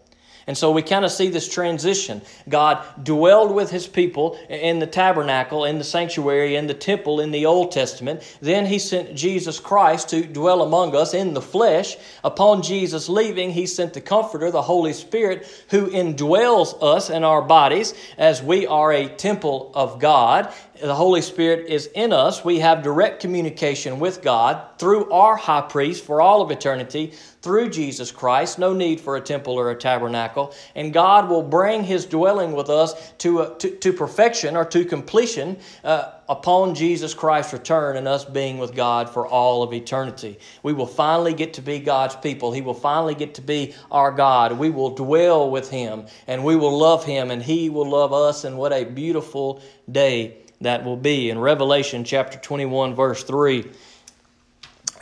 And 0.50 0.58
so 0.58 0.72
we 0.72 0.82
kind 0.82 1.04
of 1.04 1.12
see 1.12 1.28
this 1.28 1.48
transition. 1.48 2.22
God 2.48 2.84
dwelled 3.04 3.54
with 3.54 3.70
his 3.70 3.86
people 3.86 4.36
in 4.48 4.80
the 4.80 4.86
tabernacle, 4.88 5.64
in 5.64 5.78
the 5.78 5.84
sanctuary, 5.84 6.56
in 6.56 6.66
the 6.66 6.74
temple 6.74 7.20
in 7.20 7.30
the 7.30 7.46
Old 7.46 7.70
Testament. 7.70 8.36
Then 8.40 8.66
he 8.66 8.80
sent 8.80 9.14
Jesus 9.14 9.60
Christ 9.60 10.08
to 10.08 10.24
dwell 10.24 10.62
among 10.62 10.96
us 10.96 11.14
in 11.14 11.34
the 11.34 11.40
flesh. 11.40 11.96
Upon 12.24 12.62
Jesus 12.62 13.08
leaving, 13.08 13.52
he 13.52 13.64
sent 13.64 13.94
the 13.94 14.00
Comforter, 14.00 14.50
the 14.50 14.62
Holy 14.62 14.92
Spirit, 14.92 15.46
who 15.68 15.86
indwells 15.86 16.76
us 16.82 17.10
in 17.10 17.22
our 17.22 17.42
bodies 17.42 17.94
as 18.18 18.42
we 18.42 18.66
are 18.66 18.92
a 18.92 19.08
temple 19.08 19.70
of 19.72 20.00
God 20.00 20.52
the 20.80 20.94
Holy 20.94 21.20
Spirit 21.20 21.68
is 21.68 21.86
in 21.94 22.12
us, 22.12 22.44
we 22.44 22.58
have 22.60 22.82
direct 22.82 23.20
communication 23.20 24.00
with 24.00 24.22
God 24.22 24.62
through 24.78 25.10
our 25.10 25.36
high 25.36 25.60
priest 25.60 26.04
for 26.04 26.20
all 26.20 26.40
of 26.40 26.50
eternity, 26.50 27.12
through 27.42 27.70
Jesus 27.70 28.10
Christ. 28.10 28.58
No 28.58 28.72
need 28.72 29.00
for 29.00 29.16
a 29.16 29.20
temple 29.20 29.54
or 29.54 29.70
a 29.70 29.74
tabernacle. 29.74 30.54
And 30.74 30.92
God 30.92 31.28
will 31.28 31.42
bring 31.42 31.84
His 31.84 32.06
dwelling 32.06 32.52
with 32.52 32.70
us 32.70 33.12
to, 33.18 33.40
uh, 33.40 33.54
to, 33.58 33.70
to, 33.76 33.92
perfection 33.92 34.56
or 34.56 34.64
to 34.66 34.84
completion 34.84 35.58
uh, 35.84 36.12
upon 36.28 36.74
Jesus 36.74 37.14
Christ's 37.14 37.52
return 37.52 37.96
and 37.96 38.08
us 38.08 38.24
being 38.24 38.58
with 38.58 38.74
God 38.74 39.10
for 39.10 39.26
all 39.26 39.62
of 39.62 39.72
eternity. 39.72 40.38
We 40.62 40.72
will 40.72 40.86
finally 40.86 41.34
get 41.34 41.54
to 41.54 41.62
be 41.62 41.78
God's 41.78 42.16
people. 42.16 42.52
He 42.52 42.62
will 42.62 42.74
finally 42.74 43.14
get 43.14 43.34
to 43.34 43.42
be 43.42 43.74
our 43.90 44.12
God. 44.12 44.58
We 44.58 44.70
will 44.70 44.94
dwell 44.94 45.50
with 45.50 45.70
Him 45.70 46.06
and 46.26 46.44
we 46.44 46.56
will 46.56 46.76
love 46.76 47.04
Him 47.04 47.30
and 47.30 47.42
He 47.42 47.68
will 47.70 47.88
love 47.88 48.12
us. 48.12 48.44
And 48.44 48.56
what 48.56 48.72
a 48.72 48.84
beautiful 48.84 49.62
day 49.90 50.36
that 50.60 50.84
will 50.84 50.96
be. 50.96 51.30
In 51.30 51.38
Revelation 51.38 52.04
chapter 52.04 52.38
21, 52.38 52.94
verse 52.94 53.24
3, 53.24 53.70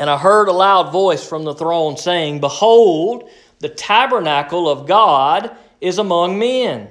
and 0.00 0.08
I 0.08 0.16
heard 0.16 0.48
a 0.48 0.52
loud 0.52 0.92
voice 0.92 1.26
from 1.26 1.44
the 1.44 1.54
throne 1.54 1.96
saying, 1.96 2.40
Behold, 2.40 3.28
the 3.58 3.68
tabernacle 3.68 4.68
of 4.68 4.86
God 4.86 5.50
is 5.80 5.98
among 5.98 6.38
men, 6.38 6.88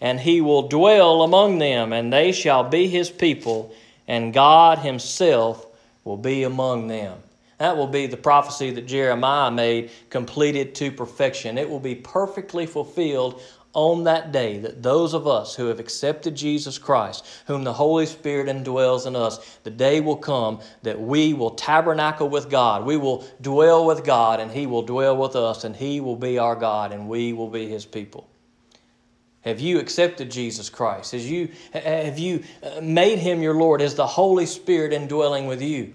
and 0.00 0.18
he 0.18 0.40
will 0.40 0.68
dwell 0.68 1.22
among 1.22 1.58
them, 1.58 1.92
and 1.92 2.12
they 2.12 2.32
shall 2.32 2.64
be 2.64 2.88
his 2.88 3.10
people, 3.10 3.72
and 4.08 4.34
God 4.34 4.78
himself 4.78 5.66
will 6.04 6.16
be 6.16 6.42
among 6.42 6.88
them. 6.88 7.18
That 7.58 7.76
will 7.76 7.88
be 7.88 8.06
the 8.06 8.16
prophecy 8.16 8.70
that 8.70 8.86
Jeremiah 8.86 9.50
made 9.50 9.90
completed 10.10 10.74
to 10.76 10.92
perfection. 10.92 11.58
It 11.58 11.68
will 11.68 11.80
be 11.80 11.96
perfectly 11.96 12.66
fulfilled 12.66 13.42
on 13.74 14.04
that 14.04 14.32
day 14.32 14.58
that 14.58 14.82
those 14.82 15.14
of 15.14 15.26
us 15.26 15.54
who 15.54 15.66
have 15.66 15.78
accepted 15.78 16.34
Jesus 16.34 16.78
Christ, 16.78 17.24
whom 17.46 17.64
the 17.64 17.72
Holy 17.72 18.06
Spirit 18.06 18.48
indwells 18.48 19.06
in 19.06 19.14
us, 19.14 19.58
the 19.62 19.70
day 19.70 20.00
will 20.00 20.16
come 20.16 20.60
that 20.82 21.00
we 21.00 21.34
will 21.34 21.50
tabernacle 21.50 22.28
with 22.28 22.50
God. 22.50 22.84
We 22.84 22.96
will 22.96 23.24
dwell 23.40 23.84
with 23.84 24.04
God, 24.04 24.40
and 24.40 24.50
He 24.50 24.66
will 24.66 24.82
dwell 24.82 25.16
with 25.16 25.36
us, 25.36 25.64
and 25.64 25.76
He 25.76 26.00
will 26.00 26.16
be 26.16 26.38
our 26.38 26.56
God, 26.56 26.92
and 26.92 27.08
we 27.08 27.32
will 27.32 27.50
be 27.50 27.68
His 27.68 27.84
people. 27.84 28.28
Have 29.42 29.60
you 29.60 29.78
accepted 29.78 30.30
Jesus 30.30 30.68
Christ? 30.68 31.12
Has 31.12 31.30
you, 31.30 31.48
have 31.72 32.18
you 32.18 32.42
uh, 32.62 32.80
made 32.80 33.18
Him 33.18 33.42
your 33.42 33.54
Lord? 33.54 33.80
Is 33.80 33.94
the 33.94 34.06
Holy 34.06 34.46
Spirit 34.46 34.92
indwelling 34.92 35.46
with 35.46 35.62
you? 35.62 35.94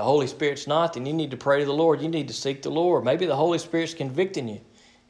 the 0.00 0.04
Holy 0.04 0.26
Spirit's 0.26 0.66
not, 0.66 0.94
then 0.94 1.04
you 1.04 1.12
need 1.12 1.30
to 1.30 1.36
pray 1.36 1.60
to 1.60 1.66
the 1.66 1.74
Lord. 1.74 2.00
You 2.00 2.08
need 2.08 2.28
to 2.28 2.34
seek 2.34 2.62
the 2.62 2.70
Lord. 2.70 3.04
Maybe 3.04 3.26
the 3.26 3.36
Holy 3.36 3.58
Spirit's 3.58 3.92
convicting 3.92 4.48
you. 4.48 4.60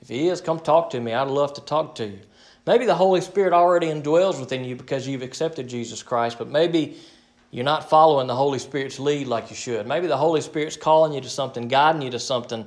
If 0.01 0.09
He 0.09 0.29
is, 0.29 0.41
come 0.41 0.61
talk 0.61 0.91
to 0.91 1.01
me. 1.01 1.13
I'd 1.13 1.29
love 1.29 1.55
to 1.55 1.61
talk 1.61 1.95
to 1.97 2.07
you. 2.07 2.21
Maybe 2.67 2.87
the 2.87 2.95
Holy 2.95 3.21
Spirit 3.21 3.53
already 3.53 3.89
indwells 3.89 4.39
within 4.39 4.65
you 4.65 4.77
because 4.77 5.09
you've 5.09 5.23
accepted 5.23 5.69
Jesus 5.69 6.03
Christ, 6.03 6.39
but 6.39 6.49
maybe 6.49 6.99
you're 7.51 7.65
not 7.65 7.89
following 7.89 8.27
the 8.27 8.37
Holy 8.37 8.59
Spirit's 8.59 8.99
lead 8.99 9.27
like 9.27 9.51
you 9.51 9.57
should. 9.57 9.87
Maybe 9.87 10.07
the 10.07 10.17
Holy 10.17 10.41
Spirit's 10.41 10.77
calling 10.77 11.13
you 11.13 11.21
to 11.21 11.29
something, 11.29 11.69
guiding 11.69 12.03
you 12.03 12.11
to 12.11 12.19
something, 12.19 12.67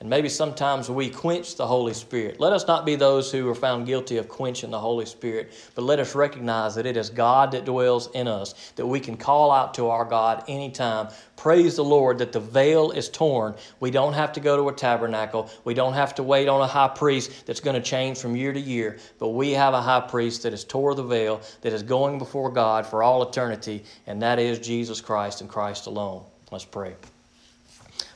and 0.00 0.08
maybe 0.08 0.30
sometimes 0.30 0.88
we 0.88 1.10
quench 1.10 1.56
the 1.56 1.66
Holy 1.66 1.92
Spirit. 1.92 2.40
Let 2.40 2.54
us 2.54 2.66
not 2.66 2.86
be 2.86 2.96
those 2.96 3.30
who 3.30 3.46
are 3.50 3.54
found 3.54 3.86
guilty 3.86 4.16
of 4.16 4.30
quenching 4.30 4.70
the 4.70 4.78
Holy 4.78 5.04
Spirit, 5.04 5.52
but 5.74 5.82
let 5.82 5.98
us 5.98 6.14
recognize 6.14 6.74
that 6.74 6.86
it 6.86 6.96
is 6.96 7.10
God 7.10 7.52
that 7.52 7.66
dwells 7.66 8.10
in 8.12 8.26
us, 8.26 8.72
that 8.76 8.86
we 8.86 8.98
can 8.98 9.18
call 9.18 9.50
out 9.50 9.74
to 9.74 9.88
our 9.88 10.06
God 10.06 10.42
anytime. 10.48 11.08
Praise 11.36 11.76
the 11.76 11.84
Lord 11.84 12.16
that 12.18 12.32
the 12.32 12.40
veil 12.40 12.92
is 12.92 13.10
torn. 13.10 13.54
We 13.78 13.90
don't 13.90 14.14
have 14.14 14.32
to 14.32 14.40
go 14.40 14.56
to 14.56 14.70
a 14.70 14.72
tabernacle. 14.72 15.50
We 15.64 15.74
don't 15.74 15.94
have 15.94 16.14
to 16.14 16.22
wait 16.22 16.48
on 16.48 16.62
a 16.62 16.66
high 16.66 16.88
priest 16.88 17.44
that's 17.44 17.60
going 17.60 17.76
to 17.76 17.82
change 17.82 18.18
from 18.18 18.34
year 18.34 18.54
to 18.54 18.60
year, 18.60 18.98
but 19.18 19.28
we 19.28 19.50
have 19.50 19.74
a 19.74 19.82
high 19.82 20.00
priest 20.00 20.44
that 20.44 20.52
has 20.52 20.64
tore 20.64 20.94
the 20.94 21.02
veil, 21.02 21.42
that 21.60 21.74
is 21.74 21.82
going 21.82 22.16
before 22.18 22.50
God 22.50 22.86
for 22.86 23.02
all 23.02 23.22
eternity, 23.28 23.84
and 24.06 24.22
that 24.22 24.38
is 24.38 24.58
Jesus 24.58 25.02
Christ 25.02 25.42
and 25.42 25.50
Christ 25.50 25.86
alone. 25.86 26.24
Let's 26.50 26.64
pray. 26.64 26.94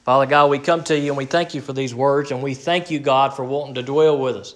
Father 0.04 0.26
God, 0.26 0.50
we 0.50 0.58
come 0.58 0.84
to 0.84 0.98
you 0.98 1.08
and 1.08 1.16
we 1.16 1.24
thank 1.24 1.54
you 1.54 1.62
for 1.62 1.72
these 1.72 1.94
words, 1.94 2.30
and 2.30 2.42
we 2.42 2.52
thank 2.52 2.90
you, 2.90 2.98
God, 2.98 3.34
for 3.34 3.42
wanting 3.42 3.74
to 3.76 3.82
dwell 3.82 4.18
with 4.18 4.36
us. 4.36 4.54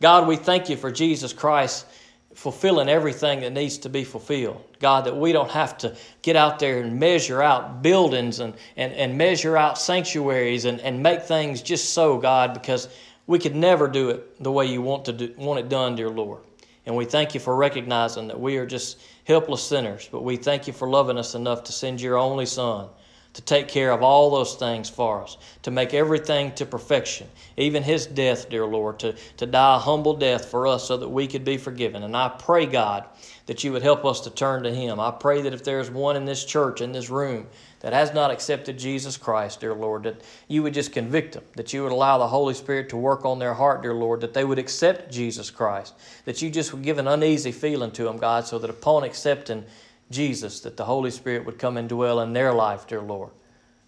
God, 0.00 0.28
we 0.28 0.36
thank 0.36 0.68
you 0.68 0.76
for 0.76 0.92
Jesus 0.92 1.32
Christ 1.32 1.86
fulfilling 2.34 2.88
everything 2.88 3.40
that 3.40 3.52
needs 3.52 3.78
to 3.78 3.88
be 3.88 4.04
fulfilled. 4.04 4.62
God, 4.80 5.06
that 5.06 5.16
we 5.16 5.32
don't 5.32 5.50
have 5.50 5.76
to 5.78 5.96
get 6.22 6.36
out 6.36 6.60
there 6.60 6.80
and 6.80 6.98
measure 6.98 7.42
out 7.42 7.82
buildings 7.82 8.38
and, 8.38 8.54
and, 8.76 8.92
and 8.92 9.18
measure 9.18 9.56
out 9.56 9.78
sanctuaries 9.78 10.64
and, 10.64 10.80
and 10.80 11.02
make 11.02 11.22
things 11.22 11.60
just 11.60 11.92
so, 11.92 12.18
God, 12.18 12.54
because 12.54 12.88
we 13.26 13.40
could 13.40 13.54
never 13.56 13.88
do 13.88 14.10
it 14.10 14.42
the 14.42 14.52
way 14.52 14.66
you 14.66 14.80
want, 14.82 15.04
to 15.06 15.12
do, 15.12 15.34
want 15.36 15.58
it 15.58 15.68
done, 15.68 15.96
dear 15.96 16.10
Lord. 16.10 16.42
And 16.86 16.94
we 16.94 17.04
thank 17.04 17.34
you 17.34 17.40
for 17.40 17.56
recognizing 17.56 18.28
that 18.28 18.38
we 18.38 18.58
are 18.58 18.66
just 18.66 19.00
helpless 19.24 19.62
sinners, 19.62 20.08
but 20.12 20.22
we 20.22 20.36
thank 20.36 20.66
you 20.66 20.72
for 20.72 20.88
loving 20.88 21.18
us 21.18 21.34
enough 21.34 21.64
to 21.64 21.72
send 21.72 22.00
your 22.00 22.16
only 22.16 22.46
Son 22.46 22.88
to 23.34 23.42
take 23.42 23.68
care 23.68 23.90
of 23.90 24.02
all 24.02 24.30
those 24.30 24.54
things 24.54 24.88
for 24.88 25.22
us, 25.22 25.36
to 25.62 25.70
make 25.70 25.92
everything 25.92 26.52
to 26.54 26.64
perfection, 26.64 27.28
even 27.56 27.82
His 27.82 28.06
death, 28.06 28.48
dear 28.48 28.64
Lord, 28.64 29.00
to, 29.00 29.14
to 29.36 29.46
die 29.46 29.76
a 29.76 29.78
humble 29.78 30.14
death 30.14 30.46
for 30.46 30.66
us 30.66 30.86
so 30.86 30.96
that 30.96 31.08
we 31.08 31.26
could 31.26 31.44
be 31.44 31.56
forgiven. 31.56 32.04
And 32.04 32.16
I 32.16 32.28
pray, 32.28 32.64
God, 32.64 33.04
that 33.46 33.64
you 33.64 33.72
would 33.72 33.82
help 33.82 34.04
us 34.04 34.20
to 34.22 34.30
turn 34.30 34.62
to 34.62 34.72
Him. 34.72 35.00
I 35.00 35.10
pray 35.10 35.42
that 35.42 35.52
if 35.52 35.64
there's 35.64 35.90
one 35.90 36.16
in 36.16 36.24
this 36.24 36.44
church, 36.44 36.80
in 36.80 36.92
this 36.92 37.10
room, 37.10 37.46
that 37.80 37.92
has 37.92 38.14
not 38.14 38.30
accepted 38.30 38.78
Jesus 38.78 39.18
Christ, 39.18 39.60
dear 39.60 39.74
Lord, 39.74 40.04
that 40.04 40.22
you 40.48 40.62
would 40.62 40.72
just 40.72 40.92
convict 40.92 41.34
them, 41.34 41.44
that 41.56 41.74
you 41.74 41.82
would 41.82 41.92
allow 41.92 42.16
the 42.16 42.28
Holy 42.28 42.54
Spirit 42.54 42.88
to 42.88 42.96
work 42.96 43.26
on 43.26 43.38
their 43.38 43.52
heart, 43.52 43.82
dear 43.82 43.92
Lord, 43.92 44.22
that 44.22 44.32
they 44.32 44.44
would 44.44 44.58
accept 44.58 45.12
Jesus 45.12 45.50
Christ, 45.50 45.92
that 46.24 46.40
you 46.40 46.50
just 46.50 46.72
would 46.72 46.82
give 46.82 46.96
an 46.98 47.08
uneasy 47.08 47.52
feeling 47.52 47.90
to 47.90 48.04
them, 48.04 48.16
God, 48.16 48.46
so 48.46 48.58
that 48.58 48.70
upon 48.70 49.04
accepting 49.04 49.64
Jesus, 50.10 50.60
that 50.60 50.76
the 50.76 50.84
Holy 50.84 51.10
Spirit 51.10 51.44
would 51.46 51.58
come 51.58 51.76
and 51.76 51.88
dwell 51.88 52.20
in 52.20 52.32
their 52.32 52.52
life, 52.52 52.86
dear 52.86 53.00
Lord. 53.00 53.32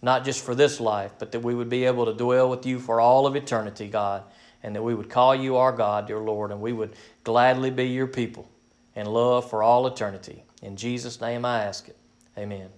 Not 0.01 0.25
just 0.25 0.43
for 0.43 0.53
this 0.53 0.79
life, 0.79 1.13
but 1.17 1.31
that 1.31 1.39
we 1.39 1.55
would 1.55 1.69
be 1.69 1.85
able 1.85 2.05
to 2.05 2.13
dwell 2.13 2.49
with 2.49 2.65
you 2.65 2.79
for 2.79 2.99
all 2.99 3.25
of 3.25 3.35
eternity, 3.35 3.87
God, 3.87 4.23
and 4.61 4.75
that 4.75 4.83
we 4.83 4.93
would 4.93 5.09
call 5.09 5.35
you 5.35 5.57
our 5.57 5.71
God, 5.71 6.07
dear 6.07 6.19
Lord, 6.19 6.51
and 6.51 6.61
we 6.61 6.73
would 6.73 6.95
gladly 7.23 7.71
be 7.71 7.85
your 7.85 8.07
people 8.07 8.49
in 8.95 9.05
love 9.05 9.49
for 9.49 9.63
all 9.63 9.87
eternity. 9.87 10.43
In 10.61 10.75
Jesus' 10.75 11.21
name 11.21 11.45
I 11.45 11.63
ask 11.63 11.87
it. 11.87 11.97
Amen. 12.37 12.76